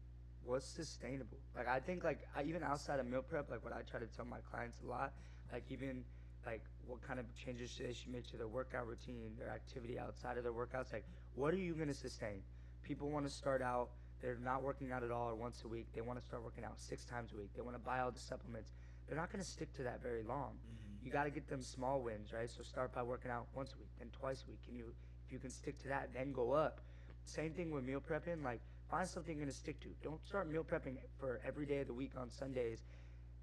What's 0.46 0.68
sustainable? 0.68 1.38
Like 1.56 1.68
I 1.68 1.80
think 1.80 2.04
like 2.04 2.28
I, 2.36 2.44
even 2.44 2.64
outside 2.64 3.00
of 3.00 3.08
meal 3.08 3.22
prep, 3.22 3.50
like 3.50 3.64
what 3.64 3.74
I 3.74 3.82
try 3.82 4.00
to 4.00 4.08
tell 4.08 4.26
my 4.26 4.40
clients 4.52 4.78
a 4.86 4.90
lot, 4.90 5.14
like 5.52 5.64
even 5.70 6.04
like 6.46 6.64
what 6.86 7.02
kind 7.02 7.20
of 7.20 7.26
changes 7.36 7.80
they 7.80 7.94
should 7.94 8.12
make 8.12 8.28
to 8.32 8.38
their 8.38 8.48
workout 8.48 8.86
routine, 8.88 9.32
their 9.38 9.50
activity 9.50 9.98
outside 9.98 10.38
of 10.38 10.44
their 10.44 10.54
workouts. 10.54 10.92
Like 10.92 11.06
what 11.36 11.54
are 11.54 11.58
you 11.58 11.74
gonna 11.74 11.94
sustain? 11.94 12.42
People 12.84 13.10
want 13.10 13.26
to 13.26 13.32
start 13.32 13.62
out. 13.62 13.90
They're 14.22 14.38
not 14.42 14.64
working 14.64 14.92
out 14.92 15.04
at 15.04 15.12
all 15.12 15.30
or 15.30 15.36
once 15.36 15.64
a 15.66 15.68
week. 15.68 15.88
They 15.94 16.02
want 16.02 16.20
to 16.20 16.26
start 16.26 16.44
working 16.44 16.64
out 16.64 16.80
six 16.80 17.04
times 17.06 17.32
a 17.34 17.38
week. 17.38 17.50
They 17.56 17.62
want 17.62 17.76
to 17.76 17.84
buy 17.84 18.00
all 18.00 18.12
the 18.12 18.20
supplements. 18.20 18.72
They're 19.08 19.18
not 19.18 19.32
going 19.32 19.44
to 19.44 19.50
stick 19.50 19.74
to 19.74 19.84
that 19.84 20.02
very 20.02 20.24
long. 20.24 20.52
Mm-hmm. 20.52 21.06
You 21.06 21.12
got 21.12 21.26
to 21.26 21.30
get 21.30 21.50
them 21.50 21.62
small 21.62 22.02
wins, 22.02 22.32
right? 22.32 22.50
So 22.50 22.64
start 22.64 22.94
by 22.94 23.04
working 23.04 23.32
out 23.32 23.48
once 23.54 23.74
a 23.74 23.78
week, 23.78 23.90
then 24.00 24.08
twice 24.18 24.46
a 24.48 24.52
week. 24.52 24.60
Can 24.66 24.76
you, 24.76 24.94
if 25.26 25.32
you 25.32 25.40
can 25.40 25.50
stick 25.50 25.78
to 25.82 25.90
that, 25.90 26.10
then 26.14 26.32
go 26.32 26.54
up. 26.54 26.80
Same 27.26 27.52
thing 27.52 27.72
with 27.72 27.84
meal 27.84 28.02
prepping. 28.02 28.44
Like 28.44 28.62
find 28.94 29.10
something 29.10 29.36
you're 29.36 29.46
gonna 29.46 29.52
stick 29.52 29.80
to. 29.80 29.88
Don't 30.04 30.24
start 30.24 30.48
meal 30.48 30.64
prepping 30.64 30.98
for 31.20 31.42
every 31.44 31.66
day 31.66 31.80
of 31.80 31.88
the 31.88 31.94
week 31.94 32.12
on 32.16 32.30
Sundays, 32.30 32.84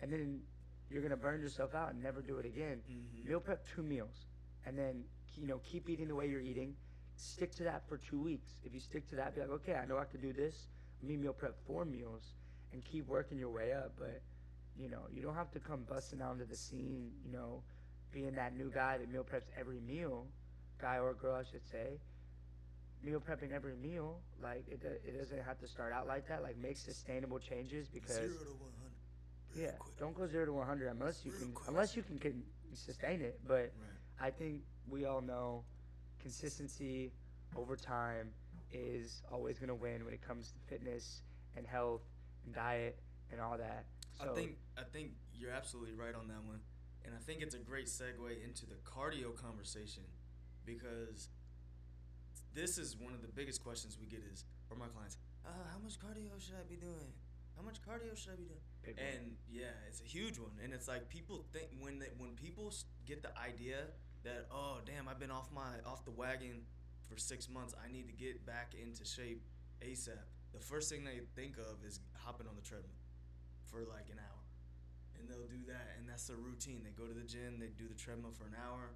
and 0.00 0.12
then 0.12 0.40
you're 0.88 1.02
gonna 1.02 1.16
burn 1.16 1.40
yourself 1.40 1.74
out 1.74 1.92
and 1.92 2.00
never 2.00 2.22
do 2.22 2.38
it 2.38 2.46
again. 2.46 2.80
Mhm. 2.88 3.24
Meal 3.24 3.40
prep 3.40 3.66
two 3.66 3.82
meals, 3.82 4.26
and 4.64 4.78
then 4.78 5.04
you 5.34 5.48
know 5.48 5.58
keep 5.64 5.88
eating 5.88 6.06
the 6.06 6.14
way 6.14 6.28
you're 6.28 6.40
eating. 6.40 6.76
Stick 7.16 7.50
to 7.56 7.64
that 7.64 7.82
for 7.88 7.98
two 7.98 8.20
weeks. 8.20 8.60
If 8.64 8.72
you 8.72 8.78
stick 8.78 9.08
to 9.08 9.16
that, 9.16 9.34
be 9.34 9.40
like, 9.40 9.50
okay, 9.50 9.74
I 9.74 9.86
know 9.86 9.98
I 9.98 10.04
can 10.04 10.20
do 10.20 10.32
this. 10.32 10.68
Let 11.02 11.08
me 11.08 11.16
meal 11.16 11.32
prep 11.32 11.58
four 11.66 11.84
meals, 11.84 12.36
and 12.72 12.84
keep 12.84 13.08
working 13.08 13.36
your 13.36 13.50
way 13.50 13.72
up. 13.72 13.96
But 13.98 14.22
you 14.76 14.88
know, 14.88 15.08
you 15.10 15.20
don't 15.20 15.34
have 15.34 15.50
to 15.50 15.58
come 15.58 15.82
busting 15.82 16.22
out 16.22 16.34
into 16.34 16.44
the 16.44 16.56
scene. 16.56 17.12
You 17.24 17.32
know, 17.32 17.64
being 18.12 18.36
that 18.36 18.54
new 18.54 18.70
guy 18.70 18.98
that 18.98 19.10
meal 19.10 19.24
preps 19.24 19.50
every 19.56 19.80
meal, 19.80 20.28
guy 20.78 20.98
or 21.00 21.12
girl, 21.12 21.34
I 21.34 21.42
should 21.42 21.66
say. 21.66 21.98
Meal 23.02 23.20
prepping 23.20 23.52
every 23.52 23.74
meal, 23.76 24.18
like 24.42 24.64
it, 24.68 24.82
it 25.06 25.18
doesn't 25.18 25.42
have 25.42 25.58
to 25.60 25.66
start 25.66 25.92
out 25.92 26.06
like 26.06 26.28
that. 26.28 26.42
Like 26.42 26.58
make 26.58 26.76
sustainable 26.76 27.38
changes 27.38 27.88
because 27.88 28.16
Zero 28.16 28.28
to 28.44 28.50
one 28.60 28.72
hundred. 28.78 29.62
yeah, 29.62 29.70
quick. 29.78 29.96
don't 29.98 30.14
go 30.14 30.26
zero 30.26 30.44
to 30.44 30.52
one 30.52 30.66
hundred 30.66 30.88
unless 30.90 31.24
you 31.24 31.30
Real 31.32 31.40
can 31.40 31.52
quick. 31.52 31.68
unless 31.68 31.96
you 31.96 32.02
can, 32.02 32.18
can 32.18 32.42
sustain 32.74 33.22
it. 33.22 33.40
But 33.46 33.72
Right. 33.80 34.26
I 34.26 34.30
think 34.30 34.60
we 34.88 35.06
all 35.06 35.22
know 35.22 35.64
consistency 36.20 37.10
over 37.56 37.74
time 37.74 38.28
is 38.72 39.22
always 39.32 39.58
going 39.58 39.68
to 39.70 39.74
win 39.74 40.04
when 40.04 40.12
it 40.14 40.20
comes 40.20 40.52
to 40.52 40.58
fitness 40.68 41.22
and 41.56 41.66
health 41.66 42.02
and 42.44 42.54
diet 42.54 42.98
and 43.32 43.40
all 43.40 43.56
that. 43.56 43.86
So 44.22 44.30
I 44.30 44.34
think 44.34 44.58
I 44.78 44.82
think 44.82 45.12
you're 45.34 45.50
absolutely 45.52 45.94
right 45.94 46.14
on 46.14 46.28
that 46.28 46.44
one, 46.44 46.60
and 47.06 47.14
I 47.14 47.18
think 47.18 47.40
it's 47.40 47.54
a 47.54 47.58
great 47.58 47.86
segue 47.86 48.44
into 48.44 48.66
the 48.66 48.74
cardio 48.84 49.34
conversation 49.34 50.02
because 50.66 51.28
this 52.54 52.78
is 52.78 52.96
one 52.96 53.14
of 53.14 53.22
the 53.22 53.28
biggest 53.28 53.62
questions 53.62 53.98
we 54.00 54.06
get 54.06 54.22
is 54.32 54.44
from 54.68 54.78
my 54.78 54.86
clients. 54.86 55.18
Uh, 55.46 55.50
how 55.72 55.78
much 55.78 55.98
cardio 55.98 56.38
should 56.38 56.54
I 56.54 56.66
be 56.68 56.76
doing? 56.76 57.12
How 57.56 57.62
much 57.62 57.82
cardio 57.82 58.16
should 58.16 58.32
I 58.32 58.36
be 58.36 58.44
doing? 58.44 58.64
big 58.82 58.96
one. 58.96 59.06
And 59.06 59.36
yeah, 59.50 59.76
it's 59.88 60.00
a 60.00 60.04
huge 60.04 60.38
one, 60.38 60.52
and 60.62 60.72
it's 60.72 60.88
like 60.88 61.08
people 61.08 61.44
think 61.52 61.68
when 61.80 61.98
they, 61.98 62.10
when 62.18 62.30
people 62.34 62.72
get 63.06 63.22
the 63.22 63.30
idea 63.38 63.88
that 64.24 64.46
oh 64.50 64.78
damn 64.84 65.08
I've 65.08 65.18
been 65.18 65.30
off 65.30 65.48
my 65.52 65.80
off 65.86 66.04
the 66.04 66.10
wagon 66.10 66.62
for 67.08 67.16
six 67.16 67.48
months, 67.48 67.74
I 67.76 67.90
need 67.90 68.06
to 68.06 68.12
get 68.12 68.46
back 68.46 68.74
into 68.80 69.04
shape 69.04 69.42
ASAP. 69.82 70.24
The 70.52 70.60
first 70.60 70.90
thing 70.90 71.04
they 71.04 71.20
think 71.36 71.56
of 71.58 71.84
is 71.86 72.00
hopping 72.14 72.46
on 72.46 72.54
the 72.56 72.62
treadmill 72.62 72.98
for 73.66 73.80
like 73.80 74.10
an 74.10 74.18
hour, 74.18 74.42
and 75.18 75.28
they'll 75.28 75.48
do 75.48 75.64
that, 75.68 75.96
and 75.98 76.08
that's 76.08 76.26
their 76.26 76.36
routine. 76.36 76.82
They 76.84 76.90
go 76.90 77.06
to 77.06 77.14
the 77.14 77.26
gym, 77.26 77.58
they 77.58 77.70
do 77.76 77.88
the 77.88 77.94
treadmill 77.94 78.32
for 78.32 78.46
an 78.46 78.56
hour, 78.58 78.90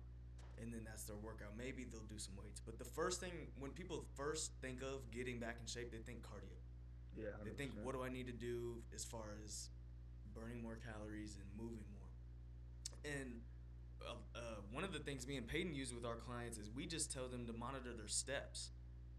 and 0.60 0.72
then 0.72 0.80
that's 0.84 1.04
their 1.04 1.16
workout. 1.16 1.50
Maybe 1.56 1.84
they'll 1.84 2.08
do 2.08 2.18
some 2.18 2.34
weights, 2.36 2.60
but 2.60 2.78
the 2.78 2.84
first 2.84 3.20
thing 3.20 3.32
when 3.58 3.70
people 3.72 4.04
first 4.16 4.52
think 4.60 4.82
of 4.82 5.10
getting 5.10 5.38
back 5.38 5.56
in 5.60 5.66
shape, 5.66 5.90
they 5.90 5.98
think 5.98 6.22
cardio. 6.22 6.56
yeah, 7.16 7.30
They 7.44 7.50
think, 7.50 7.72
what 7.82 7.94
do 7.94 8.02
I 8.02 8.08
need 8.08 8.26
to 8.26 8.32
do 8.32 8.82
as 8.94 9.04
far 9.04 9.36
as 9.44 9.68
burning 10.34 10.62
more 10.62 10.76
calories 10.76 11.36
and 11.36 11.46
moving 11.60 11.84
more? 11.92 12.08
And 13.04 13.40
uh, 14.02 14.14
uh, 14.34 14.40
one 14.72 14.84
of 14.84 14.92
the 14.92 14.98
things 14.98 15.26
me 15.26 15.36
and 15.36 15.46
Paydyn 15.46 15.74
use 15.74 15.92
with 15.92 16.04
our 16.04 16.16
clients 16.16 16.58
is 16.58 16.70
we 16.70 16.86
just 16.86 17.12
tell 17.12 17.28
them 17.28 17.46
to 17.46 17.52
monitor 17.52 17.92
their 17.96 18.08
steps. 18.08 18.70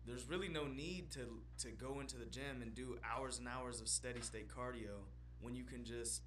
There's 0.05 0.29
really 0.29 0.49
no 0.49 0.65
need 0.67 1.11
to 1.11 1.41
to 1.59 1.71
go 1.71 1.99
into 1.99 2.17
the 2.17 2.25
gym 2.25 2.61
and 2.61 2.75
do 2.75 2.97
hours 3.03 3.39
and 3.39 3.47
hours 3.47 3.81
of 3.81 3.87
steady 3.87 4.21
state 4.21 4.47
cardio 4.47 5.05
when 5.41 5.55
you 5.55 5.63
can 5.63 5.83
just 5.83 6.21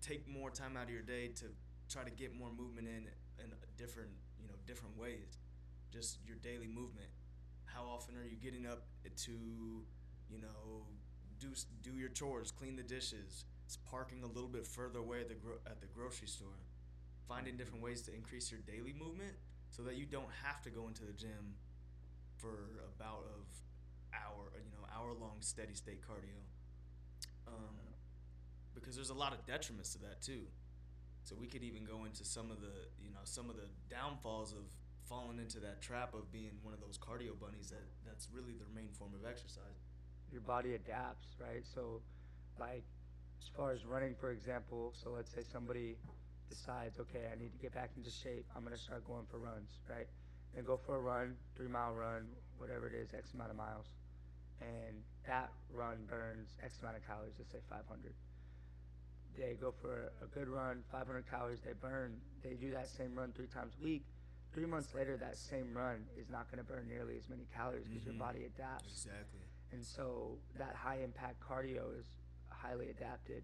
take 0.00 0.28
more 0.28 0.50
time 0.50 0.76
out 0.76 0.84
of 0.84 0.90
your 0.90 1.02
day 1.02 1.28
to 1.28 1.46
try 1.88 2.04
to 2.04 2.10
get 2.10 2.34
more 2.34 2.50
movement 2.50 2.86
in 2.88 3.06
different 3.80 4.10
you 4.40 4.48
know 4.48 4.56
different 4.66 4.96
ways. 4.98 5.38
Just 5.92 6.18
your 6.26 6.36
daily 6.42 6.68
movement. 6.68 7.10
How 7.64 7.84
often 7.84 8.16
are 8.16 8.24
you 8.26 8.36
getting 8.36 8.66
up 8.66 8.84
to 9.26 9.32
you 10.30 10.38
know 10.40 10.86
do 11.38 11.48
do 11.82 11.92
your 11.98 12.10
chores, 12.10 12.50
clean 12.50 12.76
the 12.76 12.82
dishes, 12.82 13.44
s- 13.68 13.78
parking 13.90 14.22
a 14.22 14.26
little 14.26 14.48
bit 14.48 14.66
further 14.66 15.00
away 15.00 15.20
at 15.20 15.28
the 15.28 15.34
gro- 15.36 15.62
at 15.66 15.80
the 15.80 15.86
grocery 15.88 16.28
store, 16.28 16.60
finding 17.28 17.56
different 17.56 17.82
ways 17.82 18.02
to 18.02 18.14
increase 18.14 18.50
your 18.52 18.60
daily 18.66 18.94
movement 18.94 19.34
so 19.70 19.82
that 19.82 19.96
you 19.96 20.06
don't 20.06 20.30
have 20.44 20.62
to 20.62 20.70
go 20.70 20.88
into 20.88 21.04
the 21.04 21.12
gym 21.14 21.56
for 22.36 22.80
a 22.86 22.90
bout 23.02 23.24
of 23.36 23.46
hour 24.14 24.52
you 24.56 24.70
know 24.72 24.86
hour 24.96 25.12
long 25.14 25.38
steady 25.40 25.74
state 25.74 26.02
cardio. 26.02 26.40
Um, 27.46 27.76
because 28.74 28.94
there's 28.96 29.10
a 29.10 29.14
lot 29.14 29.32
of 29.34 29.46
detriments 29.46 29.92
to 29.92 29.98
that 30.00 30.22
too. 30.22 30.42
So 31.30 31.36
we 31.38 31.46
could 31.46 31.62
even 31.62 31.86
go 31.86 32.06
into 32.10 32.26
some 32.26 32.50
of 32.50 32.58
the 32.58 32.90
you 32.98 33.14
know 33.14 33.22
some 33.22 33.46
of 33.46 33.54
the 33.54 33.70
downfalls 33.86 34.50
of 34.50 34.66
falling 35.06 35.38
into 35.38 35.60
that 35.62 35.80
trap 35.80 36.12
of 36.12 36.26
being 36.32 36.58
one 36.62 36.74
of 36.74 36.80
those 36.80 36.98
cardio 36.98 37.38
bunnies 37.38 37.70
that 37.70 37.86
that's 38.02 38.26
really 38.34 38.58
their 38.58 38.66
main 38.74 38.90
form 38.98 39.14
of 39.14 39.22
exercise. 39.22 39.78
your 40.32 40.42
body 40.42 40.74
adapts, 40.74 41.34
right? 41.38 41.62
So, 41.66 42.02
like, 42.58 42.82
as 43.42 43.48
far 43.56 43.70
as 43.70 43.84
running, 43.84 44.14
for 44.14 44.30
example, 44.30 44.94
so 44.94 45.10
let's 45.10 45.30
say 45.30 45.42
somebody 45.42 45.98
decides, 46.48 46.98
okay, 46.98 47.26
I 47.30 47.34
need 47.34 47.50
to 47.50 47.58
get 47.58 47.74
back 47.74 47.90
into 47.96 48.10
shape. 48.10 48.46
I'm 48.54 48.62
gonna 48.62 48.76
start 48.76 49.06
going 49.06 49.26
for 49.30 49.38
runs, 49.38 49.78
right? 49.88 50.06
And 50.56 50.66
go 50.66 50.76
for 50.76 50.96
a 50.96 51.00
run, 51.00 51.36
three 51.56 51.68
mile 51.68 51.94
run, 51.94 52.26
whatever 52.58 52.88
it 52.88 52.94
is, 52.94 53.14
X 53.14 53.34
amount 53.34 53.50
of 53.50 53.56
miles, 53.56 53.86
and 54.60 54.98
that 55.26 55.50
run 55.72 56.06
burns 56.08 56.58
X 56.62 56.78
amount 56.82 56.96
of 56.96 57.06
calories. 57.06 57.34
Let's 57.38 57.52
say 57.52 57.62
500. 57.70 58.14
They 59.40 59.54
go 59.58 59.72
for 59.80 60.12
a 60.22 60.26
good 60.26 60.48
run, 60.48 60.82
500 60.92 61.24
calories. 61.30 61.60
They 61.64 61.72
burn. 61.72 62.20
They 62.44 62.54
do 62.60 62.70
that 62.72 62.88
same 62.88 63.14
run 63.14 63.32
three 63.32 63.46
times 63.46 63.72
a 63.80 63.82
week. 63.82 64.04
Three 64.52 64.66
months 64.66 64.94
later, 64.94 65.16
that 65.16 65.38
same 65.38 65.72
run 65.74 66.04
is 66.18 66.28
not 66.28 66.50
going 66.50 66.62
to 66.62 66.70
burn 66.70 66.86
nearly 66.86 67.16
as 67.16 67.26
many 67.30 67.46
calories 67.54 67.86
because 67.88 68.02
Mhm. 68.02 68.06
your 68.06 68.14
body 68.18 68.44
adapts. 68.44 69.06
Exactly. 69.06 69.40
And 69.72 69.82
so 69.82 70.38
that 70.58 70.74
high 70.74 70.96
impact 70.96 71.40
cardio 71.40 71.98
is 71.98 72.04
highly 72.50 72.90
adapted. 72.90 73.42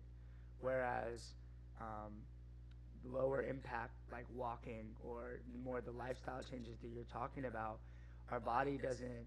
Whereas 0.61 1.33
um, 1.81 2.23
lower 3.05 3.43
impact 3.43 3.93
like 4.13 4.27
walking 4.35 4.95
or 5.03 5.41
more 5.63 5.81
the 5.81 5.93
lifestyle 5.93 6.43
changes 6.43 6.79
that 6.81 6.89
you're 6.89 7.05
talking 7.05 7.45
about, 7.47 7.81
our 8.31 8.41
body 8.41 8.77
doesn't 8.77 9.27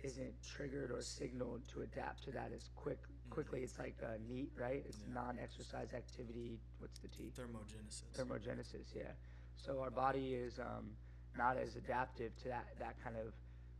isn't 0.00 0.34
triggered 0.42 0.90
or 0.90 1.00
signaled 1.00 1.62
to 1.68 1.82
adapt 1.82 2.24
to 2.24 2.32
that 2.32 2.50
as 2.52 2.68
quick 2.74 2.98
quickly. 3.34 3.60
It's 3.60 3.78
like 3.78 3.96
uh, 4.02 4.18
NEAT, 4.28 4.50
right? 4.56 4.82
It's 4.86 4.98
Yeah. 4.98 5.14
non-exercise 5.14 5.92
activity. 5.94 6.58
What's 6.78 6.98
the 6.98 7.08
T? 7.08 7.32
Thermogenesis. 7.38 8.04
Thermogenesis. 8.16 8.94
Yeah. 8.94 9.12
So 9.56 9.80
our 9.80 9.90
body 9.90 10.34
is 10.34 10.58
um, 10.58 10.96
not 11.36 11.56
as 11.56 11.76
adaptive 11.76 12.36
to 12.42 12.48
that 12.48 12.66
that 12.78 12.96
kind 13.02 13.16
of 13.16 13.32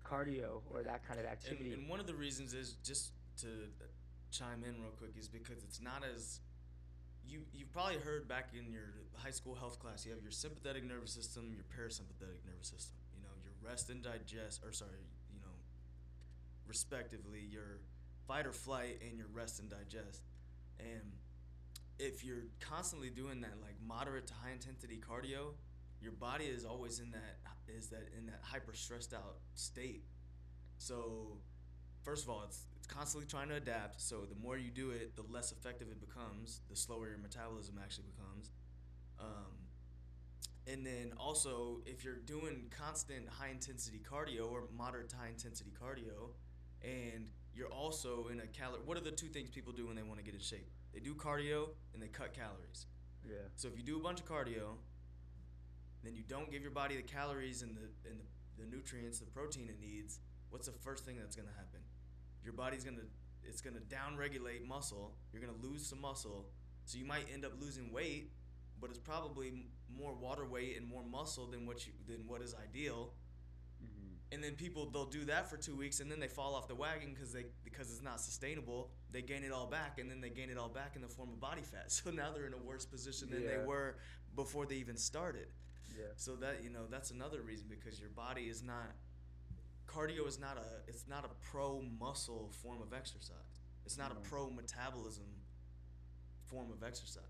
cardio 0.05 0.63
or 0.73 0.83
that 0.83 1.07
kind 1.07 1.19
of 1.21 1.27
and, 1.27 1.33
activity. 1.33 1.73
and 1.73 1.89
one 1.89 2.01
of 2.01 2.07
the 2.07 2.15
reasons 2.15 2.55
is 2.55 2.77
just 2.83 3.13
to 3.41 3.47
chime 4.31 4.65
in 4.65 4.81
real 4.83 4.91
quick 4.99 5.13
is 5.19 5.29
because 5.29 5.63
it's 5.63 5.81
not 5.81 6.03
as 6.05 6.41
you 7.25 7.41
you've 7.53 7.71
probably 7.73 7.99
heard 7.99 8.27
back 8.27 8.49
in 8.59 8.73
your 8.73 8.89
high 9.15 9.31
school 9.31 9.55
health 9.55 9.79
class 9.79 10.05
you 10.05 10.11
have 10.13 10.23
your 10.23 10.33
sympathetic 10.33 10.83
nervous 10.85 11.13
system 11.13 11.53
your 11.55 11.65
parasympathetic 11.77 12.41
nervous 12.45 12.69
system 12.69 12.97
you 13.15 13.21
know 13.23 13.35
your 13.45 13.53
rest 13.71 13.91
and 13.91 14.03
digest 14.03 14.65
or 14.65 14.73
sorry 14.73 15.05
you 15.33 15.39
know 15.41 15.55
respectively 16.67 17.41
your 17.51 17.81
fight 18.33 18.47
or 18.47 18.53
flight 18.53 19.01
and 19.07 19.19
your 19.19 19.27
rest 19.33 19.61
and 19.61 19.69
digest. 19.69 20.23
And 20.79 21.13
if 21.99 22.25
you're 22.25 22.47
constantly 22.61 23.11
doing 23.11 23.43
that 23.43 23.55
like 23.61 23.77
moderate 23.87 24.27
to 24.29 24.35
high 24.35 24.53
intensity 24.53 24.99
cardio 24.99 25.53
your 26.01 26.13
body 26.13 26.47
is 26.47 26.65
always 26.65 26.99
in 26.99 27.11
that 27.13 27.37
is 27.69 27.89
that 27.89 28.09
in 28.19 28.27
that 28.27 28.41
hyper 28.43 28.75
stressed 28.75 29.15
out 29.15 29.37
state. 29.55 30.03
So 30.79 31.39
first 32.03 32.25
of 32.25 32.31
all 32.31 32.43
it's 32.45 32.65
it's 32.77 32.87
constantly 32.87 33.29
trying 33.29 33.49
to 33.51 33.55
adapt. 33.55 34.01
So 34.01 34.23
the 34.29 34.35
more 34.43 34.57
you 34.57 34.71
do 34.71 34.91
it 34.91 35.15
the 35.15 35.25
less 35.31 35.53
effective 35.53 35.89
it 35.89 36.01
becomes 36.01 36.63
the 36.71 36.77
slower 36.77 37.09
your 37.09 37.19
metabolism 37.19 37.79
actually 37.81 38.07
becomes. 38.17 38.51
Um, 39.21 39.53
and 40.67 40.85
then 40.87 41.13
also 41.19 41.83
if 41.87 42.03
you're 42.03 42.17
doing 42.17 42.73
constant 42.77 43.29
high 43.29 43.51
intensity 43.51 44.01
cardio 44.03 44.51
or 44.51 44.65
moderate 44.77 45.11
to 45.11 45.17
high 45.17 45.29
intensity 45.29 45.71
cardio 45.81 46.31
and 46.83 47.27
you're 47.55 47.69
also 47.69 48.29
in 48.33 48.41
a 48.41 48.47
calorie 48.47 48.81
what 48.85 48.97
are 48.97 49.03
the 49.03 49.11
two 49.11 49.29
things 49.29 49.51
people 49.51 49.73
do 49.73 49.87
when 49.87 49.97
they 49.97 50.03
want 50.03 50.19
to 50.19 50.25
get 50.25 50.35
in 50.35 50.41
shape 50.41 50.69
they 50.93 51.01
do 51.01 51.15
cardio 51.15 51.69
and 51.95 52.03
they 52.03 52.09
cut 52.09 52.33
calories 52.33 52.87
yeah. 53.29 53.37
so 53.57 53.69
if 53.69 53.77
you 53.77 53.83
do 53.83 53.97
a 53.97 54.03
bunch 54.03 54.21
of 54.21 54.27
cardio, 54.27 54.77
then 56.03 56.15
you 56.15 56.23
don't 56.27 56.51
give 56.51 56.63
your 56.63 56.71
body 56.71 56.97
the 56.97 57.03
calories 57.03 57.63
and 57.63 57.77
the 57.77 58.09
and 58.09 58.19
the, 58.19 58.65
the 58.65 58.71
nutrients, 58.71 59.19
the 59.19 59.27
protein 59.27 59.69
it 59.69 59.81
needs. 59.81 60.21
What's 60.51 60.67
the 60.67 60.73
first 60.73 61.05
thing 61.05 61.17
that's 61.19 61.37
gonna 61.37 61.55
happen? 61.57 61.81
Your 62.45 62.53
body's 62.53 62.85
gonna 62.85 63.07
it's 63.45 63.61
gonna 63.61 63.81
downregulate 63.81 64.67
muscle. 64.67 65.15
You're 65.33 65.43
gonna 65.43 65.59
lose 65.63 65.87
some 65.87 66.01
muscle, 66.01 66.47
so 66.85 66.99
you 66.99 67.05
might 67.05 67.27
end 67.33 67.45
up 67.45 67.53
losing 67.61 67.93
weight, 67.93 68.33
but 68.81 68.91
it's 68.91 68.99
probably 68.99 69.67
more 69.95 70.15
water 70.15 70.45
weight 70.45 70.77
and 70.77 70.87
more 70.87 71.03
muscle 71.05 71.47
than 71.47 71.67
what 71.67 71.87
you 71.87 71.93
than 72.07 72.27
what 72.27 72.43
is 72.43 72.55
ideal. 72.55 73.13
And 74.33 74.43
then 74.43 74.55
people 74.55 74.89
they'll 74.91 75.05
do 75.05 75.27
that 75.27 75.51
for 75.51 75.59
two 75.59 75.77
weeks 75.77 76.01
and 76.01 76.11
then 76.11 76.19
they 76.19 76.27
fall 76.27 76.55
off 76.55 76.67
the 76.67 76.75
wagon 76.75 77.13
because 77.13 77.33
they 77.33 77.45
because 77.65 77.91
it's 77.93 78.03
not 78.03 78.19
sustainable. 78.21 78.91
They 79.11 79.21
gain 79.21 79.45
it 79.45 79.53
all 79.53 79.67
back 79.67 79.99
and 79.99 80.11
then 80.11 80.23
they 80.23 80.31
gain 80.31 80.49
it 80.49 80.57
all 80.57 80.71
back 80.71 80.97
in 80.97 81.03
the 81.03 81.09
form 81.09 81.29
of 81.29 81.41
body 81.41 81.63
fat. 81.63 81.87
So 81.93 82.11
now 82.11 82.33
they're 82.35 82.47
in 82.47 82.55
a 82.55 82.65
worse 82.65 82.87
position 82.87 83.29
than 83.31 83.47
they 83.47 83.59
were 83.65 83.97
before 84.35 84.65
they 84.65 84.77
even 84.77 84.97
started. 84.97 85.49
Yeah. 85.97 86.07
So 86.17 86.37
that 86.37 86.65
you 86.65 86.71
know 86.71 86.87
that's 86.91 87.11
another 87.11 87.43
reason 87.43 87.67
because 87.69 88.01
your 88.01 88.09
body 88.09 88.43
is 88.43 88.63
not 88.63 88.95
cardio 89.87 90.27
is 90.27 90.41
not 90.41 90.57
a 90.57 90.89
it's 90.89 91.07
not 91.07 91.25
a 91.25 91.51
pro 91.51 91.83
muscle 92.01 92.51
form 92.63 92.81
of 92.81 92.93
exercise. 92.95 93.37
It's 93.85 93.99
not 93.99 94.11
No. 94.11 94.17
a 94.17 94.21
mm-hmm. 94.21 94.31
pro 94.31 94.51
metabolism 94.51 95.27
form 96.47 96.71
of 96.73 96.83
exercise. 96.83 97.23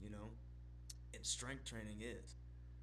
You 0.00 0.10
know, 0.10 0.30
and 1.14 1.24
strength 1.24 1.64
training 1.64 2.00
is. 2.00 2.36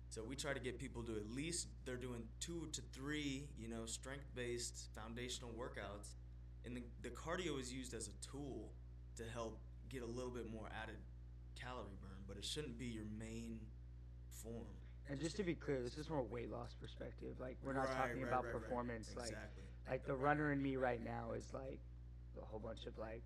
So 0.09 0.23
we 0.23 0.35
try 0.35 0.53
to 0.53 0.59
get 0.59 0.79
people 0.79 1.03
to 1.03 1.15
at 1.15 1.29
least 1.29 1.67
they're 1.85 1.95
doing 1.95 2.23
two 2.39 2.67
to 2.73 2.81
three, 2.93 3.47
you 3.57 3.67
know, 3.67 3.85
strength 3.85 4.25
based 4.35 4.89
foundational 4.95 5.51
workouts, 5.51 6.15
and 6.65 6.75
the, 6.75 6.83
the 7.03 7.09
cardio 7.09 7.59
is 7.59 7.71
used 7.71 7.93
as 7.93 8.07
a 8.07 8.25
tool 8.25 8.71
to 9.17 9.23
help 9.31 9.59
get 9.87 10.01
a 10.01 10.05
little 10.07 10.31
bit 10.31 10.51
more 10.51 10.67
added 10.81 10.95
calorie 11.59 11.97
burn, 12.01 12.23
but 12.27 12.37
it 12.37 12.45
shouldn't 12.45 12.77
be 12.77 12.85
your 12.87 13.05
main 13.19 13.59
form. 14.43 14.65
And 15.09 15.19
just 15.19 15.35
to 15.37 15.43
be 15.43 15.53
clear, 15.55 15.81
this 15.81 15.97
is 15.97 16.07
from 16.07 16.17
a 16.17 16.23
weight 16.23 16.51
loss 16.51 16.73
perspective. 16.79 17.35
Like 17.39 17.57
we're 17.63 17.73
not 17.73 17.87
Right, 17.87 17.97
talking 17.97 18.21
right, 18.21 18.27
about 18.27 18.45
right. 18.45 18.53
performance. 18.53 19.09
Like 19.15 19.29
exactly. 19.29 19.63
like 19.89 20.05
the 20.05 20.15
runner 20.15 20.51
in 20.51 20.61
me 20.61 20.75
right 20.75 21.03
now 21.03 21.31
is 21.35 21.53
like 21.53 21.79
a 22.41 22.45
whole 22.45 22.59
bunch 22.59 22.85
of 22.85 22.97
like 22.97 23.23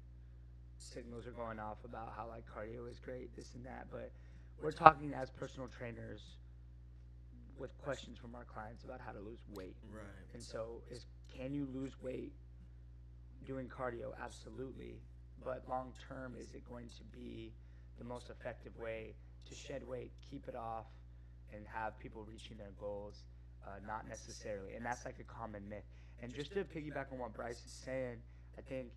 signals 0.77 1.27
are 1.27 1.31
going 1.31 1.59
off 1.59 1.77
about 1.85 2.13
how 2.15 2.27
like 2.27 2.43
cardio 2.45 2.89
is 2.89 2.99
great, 2.99 3.35
this 3.35 3.53
and 3.53 3.65
that. 3.65 3.87
But 3.91 4.11
we're 4.61 4.71
talking 4.71 5.13
as 5.13 5.29
personal 5.29 5.67
trainers 5.67 6.21
with 7.57 7.77
questions 7.81 8.17
from 8.17 8.35
our 8.35 8.45
clients 8.45 8.83
about 8.83 8.99
how 8.99 9.11
to 9.11 9.19
lose 9.19 9.39
weight. 9.53 9.75
Right. 9.91 10.03
And 10.33 10.41
so 10.41 10.81
is 10.89 11.05
can 11.35 11.53
you 11.53 11.67
lose 11.73 11.93
weight 12.01 12.33
doing 13.45 13.67
cardio? 13.67 14.11
Absolutely. 14.21 15.01
But 15.43 15.63
long 15.67 15.93
term, 16.07 16.35
is 16.39 16.53
it 16.53 16.63
going 16.69 16.89
to 16.97 17.03
be 17.11 17.53
the 17.97 18.05
most 18.05 18.29
effective 18.29 18.77
way 18.77 19.15
to 19.49 19.55
shed 19.55 19.85
weight, 19.85 20.11
keep 20.29 20.47
it 20.47 20.55
off, 20.55 20.85
and 21.53 21.65
have 21.67 21.99
people 21.99 22.25
reaching 22.29 22.57
their 22.57 22.71
goals? 22.79 23.23
Uh, 23.65 23.79
not 23.87 24.07
necessarily. 24.07 24.75
And 24.75 24.85
that's 24.85 25.05
like 25.05 25.19
a 25.19 25.23
common 25.23 25.67
myth. 25.69 25.85
And 26.21 26.33
just 26.33 26.53
to 26.53 26.63
piggyback 26.63 27.11
on 27.11 27.19
what 27.19 27.33
Bryce 27.33 27.63
is 27.65 27.71
saying, 27.85 28.17
I 28.57 28.61
think 28.61 28.87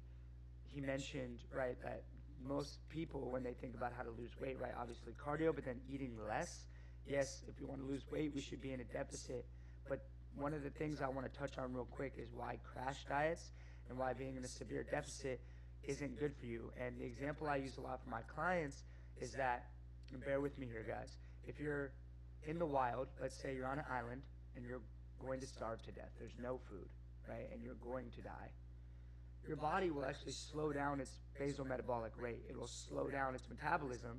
he 0.65 0.81
mentioned, 0.81 1.41
right, 1.55 1.77
that 1.83 2.03
most 2.45 2.79
people, 2.89 3.31
when 3.31 3.43
they 3.43 3.55
think 3.55 3.75
about 3.75 3.93
how 3.97 4.03
to 4.03 4.11
lose 4.11 4.31
weight, 4.41 4.59
right, 4.61 4.73
obviously 4.79 5.13
cardio, 5.15 5.55
but 5.55 5.65
then 5.65 5.81
eating 5.89 6.17
less. 6.29 6.67
Yes, 7.09 7.43
if 7.49 7.61
you 7.61 7.67
want 7.67 7.81
to 7.81 7.87
lose 7.87 8.03
weight, 8.11 8.33
we 8.35 8.41
should 8.41 8.61
be 8.61 8.73
in 8.73 8.81
a 8.81 8.85
deficit. 8.85 9.47
But 9.89 10.01
one 10.35 10.53
of 10.53 10.63
the 10.63 10.71
things 10.71 11.01
I 11.01 11.09
want 11.09 11.33
to 11.33 11.39
touch 11.39 11.59
on 11.59 11.73
real 11.73 11.85
quick 11.85 12.15
is 12.19 12.29
why 12.35 12.59
crash 12.65 13.05
diets 13.09 13.53
and 13.89 13.97
why 13.97 14.13
being 14.13 14.37
in 14.37 14.45
a 14.45 14.49
severe 14.49 14.85
deficit 14.91 15.41
isn't 15.85 16.19
good 16.19 16.35
for 16.39 16.47
you. 16.47 16.73
And 16.81 17.01
the 17.01 17.05
example 17.05 17.47
I 17.47 17.57
use 17.57 17.77
a 17.79 17.81
lot 17.81 18.03
for 18.03 18.11
my 18.11 18.23
clients 18.23 18.83
is 19.21 19.33
that, 19.33 19.67
and 20.13 20.25
bear 20.25 20.41
with 20.41 20.59
me 20.59 20.67
here, 20.67 20.85
guys, 20.87 21.19
if 21.47 21.61
you're 21.61 21.93
in 22.47 22.59
the 22.59 22.67
wild, 22.67 23.09
let's 23.21 23.41
say 23.41 23.55
you're 23.55 23.69
on 23.69 23.79
an 23.79 23.85
island 23.91 24.23
and 24.57 24.65
you're 24.67 24.83
going 25.21 25.41
to 25.41 25.47
starve 25.47 25.83
to 25.83 25.93
death, 25.93 26.11
there's 26.19 26.37
no 26.43 26.59
food, 26.69 26.89
right, 27.29 27.49
and 27.53 27.63
you're 27.63 27.75
going 27.75 28.11
to 28.17 28.21
die, 28.21 28.51
your 29.47 29.57
body 29.57 29.91
will 29.91 30.05
actually 30.05 30.33
slow 30.33 30.73
down 30.73 31.01
its 31.01 31.21
basal 31.39 31.65
metabolic 31.65 32.13
rate. 32.21 32.43
It 32.51 32.59
will 32.59 32.67
slow 32.67 33.09
down 33.09 33.37
its 33.37 33.49
metabolism 33.49 34.19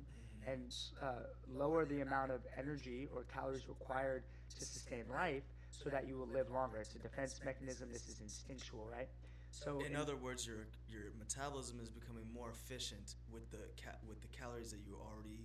and 0.52 0.74
uh, 1.02 1.12
lower 1.52 1.84
the 1.84 2.00
amount 2.00 2.30
of 2.30 2.40
energy 2.56 3.08
or 3.14 3.24
calories 3.24 3.68
required 3.68 4.22
to 4.58 4.64
sustain 4.64 5.04
life 5.12 5.42
so 5.70 5.90
that 5.90 6.06
you 6.08 6.16
will 6.16 6.28
live 6.28 6.50
longer. 6.50 6.78
It's 6.78 6.94
a 6.94 6.98
defense 6.98 7.40
mechanism. 7.44 7.88
This 7.92 8.08
is 8.08 8.20
instinctual, 8.20 8.88
right? 8.90 9.08
So 9.50 9.80
In 9.84 9.96
other 9.96 10.16
words, 10.16 10.46
your 10.46 10.66
your 10.88 11.12
metabolism 11.18 11.80
is 11.80 11.90
becoming 11.90 12.24
more 12.34 12.50
efficient 12.50 13.14
with 13.32 13.50
the 13.50 13.64
ca- 13.82 13.98
with 14.08 14.20
the 14.20 14.28
calories 14.28 14.70
that 14.72 14.80
you 14.86 14.96
already 14.96 15.40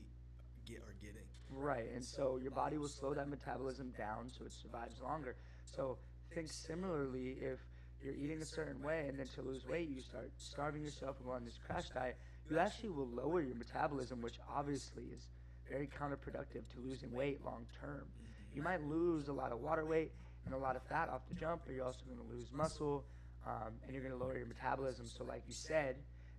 get 0.66 0.78
are 0.80 0.96
getting. 1.02 1.28
Right, 1.50 1.90
and 1.94 2.04
so 2.04 2.38
your 2.42 2.52
body 2.52 2.78
will 2.78 2.88
slow 2.88 3.14
that 3.14 3.28
metabolism 3.30 3.94
down 3.98 4.30
so 4.30 4.46
it 4.46 4.52
survives 4.52 5.02
longer. 5.02 5.36
So 5.66 5.98
think 6.34 6.50
similarly 6.52 7.38
if 7.42 7.60
you're 8.04 8.16
eating 8.16 8.42
a 8.42 8.46
certain 8.46 8.82
way 8.82 9.06
and 9.08 9.18
then 9.20 9.28
to 9.36 9.42
lose 9.42 9.66
weight 9.68 9.88
you 9.88 10.02
start 10.02 10.32
starving 10.38 10.84
yourself 10.84 11.18
and 11.18 11.26
go 11.28 11.32
on 11.34 11.46
this 11.46 11.60
crash 11.66 11.88
diet, 11.90 12.18
you 12.50 12.60
actually 12.60 12.90
will 12.90 13.08
lower 13.08 13.42
your 13.42 13.56
metabolism, 13.56 14.22
which 14.22 14.36
obviously 14.54 15.04
is 15.16 15.28
very 15.70 15.88
counterproductive 15.88 16.64
to 16.74 16.80
losing 16.84 17.12
weight 17.12 17.44
long 17.44 17.66
term. 17.80 18.06
You 18.54 18.62
might 18.62 18.84
lose 18.86 19.28
a 19.28 19.34
lot 19.34 19.52
of 19.52 19.60
water 19.60 19.86
weight 19.86 20.12
and 20.46 20.54
a 20.54 20.58
lot 20.58 20.76
of 20.76 20.84
fat 20.84 21.10
off 21.10 21.22
the 21.30 21.36
jump, 21.36 21.62
but 21.66 21.74
you're 21.74 21.86
also 21.86 22.02
going 22.06 22.20
to 22.20 22.36
lose 22.36 22.52
muscle 22.52 23.06
um, 23.48 23.74
and 23.84 23.94
you're 23.94 24.04
going 24.04 24.18
to 24.18 24.24
lower 24.24 24.38
your 24.38 24.48
metabolism. 24.48 25.08
So, 25.08 25.24
like 25.24 25.44
you 25.48 25.54
said, 25.54 25.96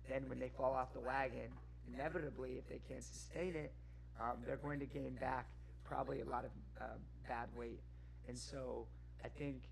then 0.09 0.29
when 0.29 0.39
they 0.39 0.49
fall 0.49 0.73
off 0.73 0.93
the 0.93 0.99
wagon, 0.99 1.49
inevitably, 1.93 2.53
if 2.53 2.67
they 2.69 2.79
can't 2.87 3.03
sustain 3.03 3.55
it, 3.55 3.73
um, 4.21 4.37
they're 4.45 4.57
going 4.57 4.79
to 4.79 4.85
gain 4.85 5.17
back 5.19 5.47
probably 5.83 6.21
a 6.21 6.25
lot 6.25 6.45
of 6.45 6.51
uh, 6.81 6.85
bad 7.27 7.49
weight. 7.55 7.81
And 8.27 8.37
so 8.37 8.87
I 9.23 9.27
think 9.27 9.63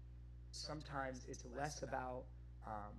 sometimes 0.52 1.26
it's 1.30 1.44
less 1.58 1.82
about 1.84 2.24
um, 2.68 2.94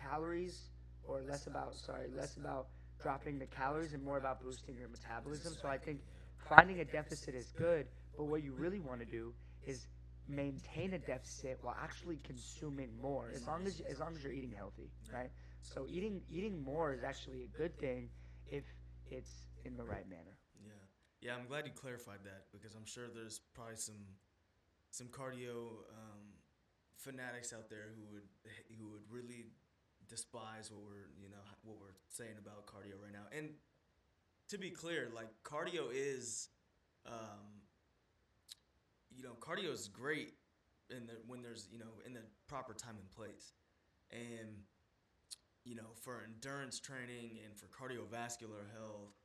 calories 0.00 0.71
or 1.04 1.22
less 1.22 1.46
about, 1.46 1.74
sorry, 1.74 2.08
less 2.14 2.36
about 2.36 2.68
dropping 3.00 3.38
the 3.38 3.46
calories 3.46 3.92
and 3.92 4.02
more 4.02 4.18
about 4.18 4.40
boosting 4.42 4.76
your 4.76 4.88
metabolism. 4.88 5.54
So 5.60 5.68
I 5.68 5.78
think 5.78 6.00
finding 6.38 6.80
a 6.80 6.84
deficit 6.84 7.34
is 7.34 7.52
good, 7.56 7.86
but 8.16 8.24
what 8.24 8.42
you 8.42 8.52
really 8.52 8.80
want 8.80 9.00
to 9.00 9.06
do 9.06 9.32
is 9.66 9.86
maintain 10.28 10.94
a 10.94 10.98
deficit 10.98 11.58
while 11.62 11.76
actually 11.82 12.18
consuming 12.24 12.90
more 13.00 13.30
as 13.34 13.46
long 13.46 13.66
as 13.66 13.80
as 13.90 13.98
long 13.98 14.14
as 14.14 14.22
you're 14.22 14.32
eating 14.32 14.52
healthy 14.56 14.88
right 15.12 15.30
so 15.60 15.84
eating 15.88 16.22
eating 16.30 16.62
more 16.62 16.94
is 16.94 17.02
actually 17.02 17.42
a 17.42 17.58
good 17.58 17.76
thing 17.78 18.08
if 18.46 18.64
it's 19.10 19.48
in 19.64 19.76
the 19.76 19.82
right 19.84 20.08
manner 20.08 20.38
Yeah, 20.64 20.72
yeah. 21.20 21.34
I'm 21.34 21.46
glad 21.48 21.66
you 21.66 21.72
clarified 21.72 22.20
that 22.24 22.46
because 22.52 22.74
I'm 22.76 22.86
sure 22.86 23.08
there's 23.12 23.40
probably 23.52 23.76
some 23.76 24.06
some 24.90 25.08
cardio 25.08 25.82
um, 25.90 26.22
fanatics 26.96 27.52
out 27.52 27.68
there 27.68 27.90
who 27.96 28.04
would 28.14 28.28
who 28.78 28.90
would 28.92 29.02
really 29.10 29.46
despise 30.12 30.70
what 30.70 30.82
we're 30.84 31.08
you 31.16 31.30
know 31.30 31.40
what 31.64 31.78
we're 31.80 31.96
saying 32.08 32.36
about 32.38 32.66
cardio 32.66 33.00
right 33.02 33.12
now. 33.12 33.24
And 33.36 33.50
to 34.50 34.58
be 34.58 34.70
clear, 34.70 35.08
like 35.14 35.28
cardio 35.42 35.88
is, 35.90 36.48
um, 37.06 37.64
you 39.16 39.22
know, 39.22 39.32
cardio 39.40 39.72
is 39.72 39.88
great 39.88 40.34
in 40.90 41.06
the 41.06 41.14
when 41.26 41.40
there's 41.40 41.68
you 41.72 41.78
know 41.78 41.92
in 42.04 42.12
the 42.12 42.20
proper 42.46 42.74
time 42.74 42.96
and 43.00 43.10
place, 43.10 43.54
and 44.10 44.60
you 45.64 45.74
know 45.74 45.96
for 46.02 46.22
endurance 46.26 46.78
training 46.78 47.38
and 47.44 47.56
for 47.56 47.66
cardiovascular 47.66 48.68
health, 48.76 49.16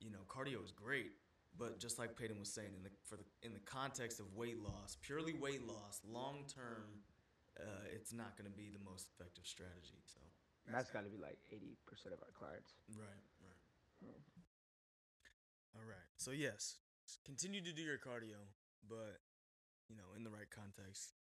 you 0.00 0.10
know, 0.10 0.20
cardio 0.28 0.62
is 0.62 0.72
great. 0.72 1.12
But 1.58 1.80
just 1.80 1.98
like 1.98 2.14
Paydyn 2.14 2.38
was 2.38 2.52
saying, 2.52 2.70
in 2.76 2.82
the 2.82 2.90
for 3.04 3.16
the 3.16 3.24
in 3.42 3.54
the 3.54 3.60
context 3.60 4.20
of 4.20 4.26
weight 4.34 4.62
loss, 4.62 4.98
purely 5.00 5.32
weight 5.32 5.66
loss, 5.66 6.00
long 6.06 6.44
term, 6.54 6.84
uh, 7.60 7.84
it's 7.96 8.12
not 8.12 8.36
going 8.36 8.48
to 8.50 8.56
be 8.56 8.70
the 8.72 8.82
most 8.82 9.08
effective 9.12 9.44
strategy. 9.46 10.00
So 10.06 10.20
And 10.66 10.74
that's 10.74 10.90
got 10.90 11.04
to 11.04 11.12
be 11.12 11.18
like 11.20 11.38
80% 11.52 12.12
of 12.12 12.20
our 12.24 12.32
clients. 12.32 12.74
right, 12.96 13.24
right. 13.44 14.20
All 15.76 15.86
right. 15.86 16.08
So 16.16 16.30
yes, 16.32 16.78
continue 17.24 17.62
to 17.62 17.72
do 17.72 17.82
your 17.82 17.98
cardio, 17.98 18.40
but 18.88 19.20
you 19.88 19.96
know, 19.96 20.14
in 20.16 20.24
the 20.24 20.30
right 20.30 20.48
context. 20.50 21.14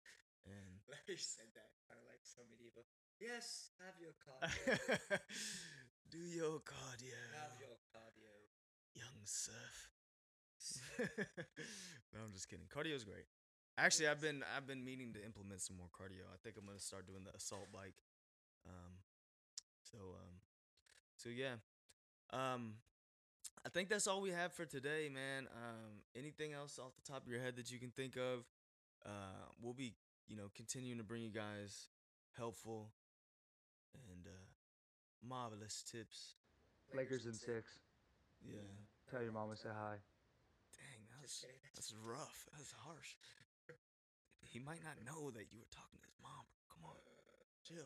And 0.48 0.82
Larry 0.90 1.20
said 1.20 1.52
that 1.54 1.70
kind 1.86 2.00
of 2.00 2.06
like 2.10 2.24
so 2.24 2.42
medieval. 2.50 2.86
Yes, 3.20 3.70
have 3.84 4.00
your 4.00 4.16
cardio. 4.18 4.80
do 6.10 6.18
your 6.18 6.64
cardio, 6.64 7.20
have 7.36 7.54
your 7.60 7.76
cardio. 7.92 8.34
young 8.96 9.20
surf. 9.26 9.92
no, 12.14 12.20
I'm 12.24 12.34
just 12.34 12.48
kidding. 12.50 12.66
Cardio 12.74 12.96
is 12.96 13.04
great. 13.04 13.26
Actually, 13.80 14.10
I've 14.10 14.20
been 14.20 14.44
I've 14.56 14.68
been 14.68 14.84
meaning 14.84 15.14
to 15.14 15.24
implement 15.24 15.62
some 15.62 15.78
more 15.78 15.88
cardio. 15.88 16.28
I 16.34 16.38
think 16.44 16.58
I'm 16.60 16.66
gonna 16.66 16.80
start 16.80 17.08
doing 17.08 17.24
the 17.24 17.34
assault 17.36 17.72
bike. 17.72 17.96
Um, 18.68 18.92
so 19.82 19.98
um, 19.98 20.36
so 21.16 21.30
yeah. 21.30 21.56
Um, 22.34 22.74
I 23.66 23.70
think 23.70 23.88
that's 23.88 24.06
all 24.06 24.22
we 24.22 24.32
have 24.32 24.52
for 24.52 24.66
today, 24.66 25.10
man. 25.10 25.48
Um, 25.56 26.04
anything 26.16 26.54
else 26.54 26.78
off 26.78 26.92
the 26.96 27.12
top 27.12 27.26
of 27.26 27.32
your 27.32 27.42
head 27.42 27.56
that 27.56 27.72
you 27.72 27.80
can 27.80 27.92
think 27.92 28.18
of? 28.18 28.44
Uh, 29.06 29.48
we'll 29.62 29.74
be 29.74 29.94
you 30.28 30.36
know 30.36 30.52
continuing 30.56 30.98
to 30.98 31.04
bring 31.06 31.24
you 31.24 31.32
guys 31.32 31.88
helpful 32.38 32.92
and 34.12 34.28
uh, 34.28 35.26
marvelous 35.26 35.84
tips. 35.90 36.36
Lakers 36.94 37.26
in 37.26 37.34
six. 37.34 37.80
Yeah. 38.44 38.60
Tell 39.10 39.22
your 39.22 39.32
mama 39.32 39.56
say 39.56 39.70
hi. 39.72 39.96
Dang, 40.76 41.02
that's 41.20 41.46
that's 41.76 41.94
rough. 42.04 42.48
That's 42.58 42.74
harsh. 42.84 43.16
He 44.50 44.60
might 44.60 44.82
not 44.84 44.98
know 45.06 45.30
that 45.32 45.52
you 45.52 45.60
were 45.60 45.70
talking 45.70 46.00
to 46.02 46.08
his 46.08 46.18
mom. 46.24 46.44
Come 46.74 46.90
on, 46.90 46.96
chill. 47.64 47.86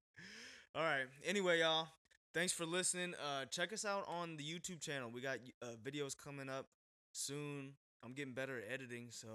All 0.74 0.82
right. 0.82 1.04
Anyway, 1.24 1.60
y'all, 1.60 1.86
thanks 2.32 2.52
for 2.52 2.64
listening. 2.64 3.14
Uh, 3.14 3.44
check 3.44 3.74
us 3.74 3.84
out 3.84 4.06
on 4.08 4.38
the 4.38 4.42
YouTube 4.42 4.80
channel. 4.80 5.10
We 5.12 5.20
got 5.20 5.36
uh, 5.62 5.76
videos 5.84 6.16
coming 6.16 6.48
up 6.48 6.66
soon. 7.12 7.74
I'm 8.02 8.14
getting 8.14 8.32
better 8.32 8.56
at 8.56 8.72
editing, 8.72 9.08
so 9.10 9.28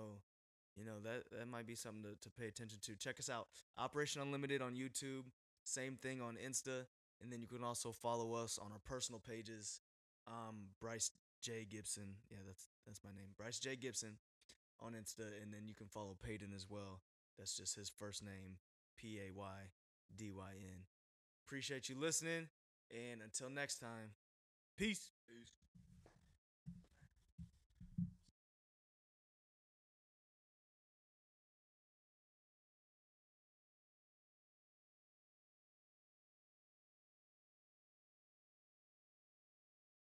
you 0.75 0.83
know 0.83 0.99
that 1.03 1.23
that 1.37 1.47
might 1.47 1.67
be 1.67 1.75
something 1.75 2.03
to, 2.03 2.15
to 2.21 2.29
pay 2.31 2.47
attention 2.47 2.79
to. 2.81 2.95
Check 2.95 3.19
us 3.19 3.29
out, 3.29 3.47
Operation 3.77 4.21
Unlimited 4.21 4.61
on 4.61 4.73
YouTube. 4.75 5.25
Same 5.63 5.95
thing 5.95 6.21
on 6.21 6.37
Insta, 6.43 6.85
and 7.21 7.31
then 7.31 7.39
you 7.39 7.47
can 7.47 7.63
also 7.63 7.91
follow 7.91 8.33
us 8.33 8.57
on 8.59 8.71
our 8.71 8.79
personal 8.83 9.19
pages. 9.19 9.79
Um, 10.27 10.69
Bryce 10.81 11.11
J 11.41 11.67
Gibson. 11.69 12.15
Yeah, 12.29 12.37
that's 12.45 12.67
that's 12.85 13.01
my 13.03 13.11
name, 13.11 13.29
Bryce 13.37 13.59
J 13.59 13.75
Gibson, 13.75 14.17
on 14.81 14.93
Insta, 14.93 15.25
and 15.41 15.51
then 15.51 15.67
you 15.67 15.75
can 15.75 15.87
follow 15.87 16.15
Paydyn 16.25 16.55
as 16.55 16.67
well. 16.69 17.01
That's 17.37 17.55
just 17.55 17.75
his 17.75 17.89
first 17.89 18.23
name, 18.23 18.57
P 18.97 19.19
A 19.19 19.31
Y 19.33 19.57
D 20.15 20.31
Y 20.31 20.51
N. 20.59 20.83
Appreciate 21.45 21.89
you 21.89 21.95
listening, 21.99 22.47
and 22.91 23.21
until 23.21 23.49
next 23.49 23.79
time, 23.79 24.11
peace. 24.77 25.11
Peace. 25.27 25.56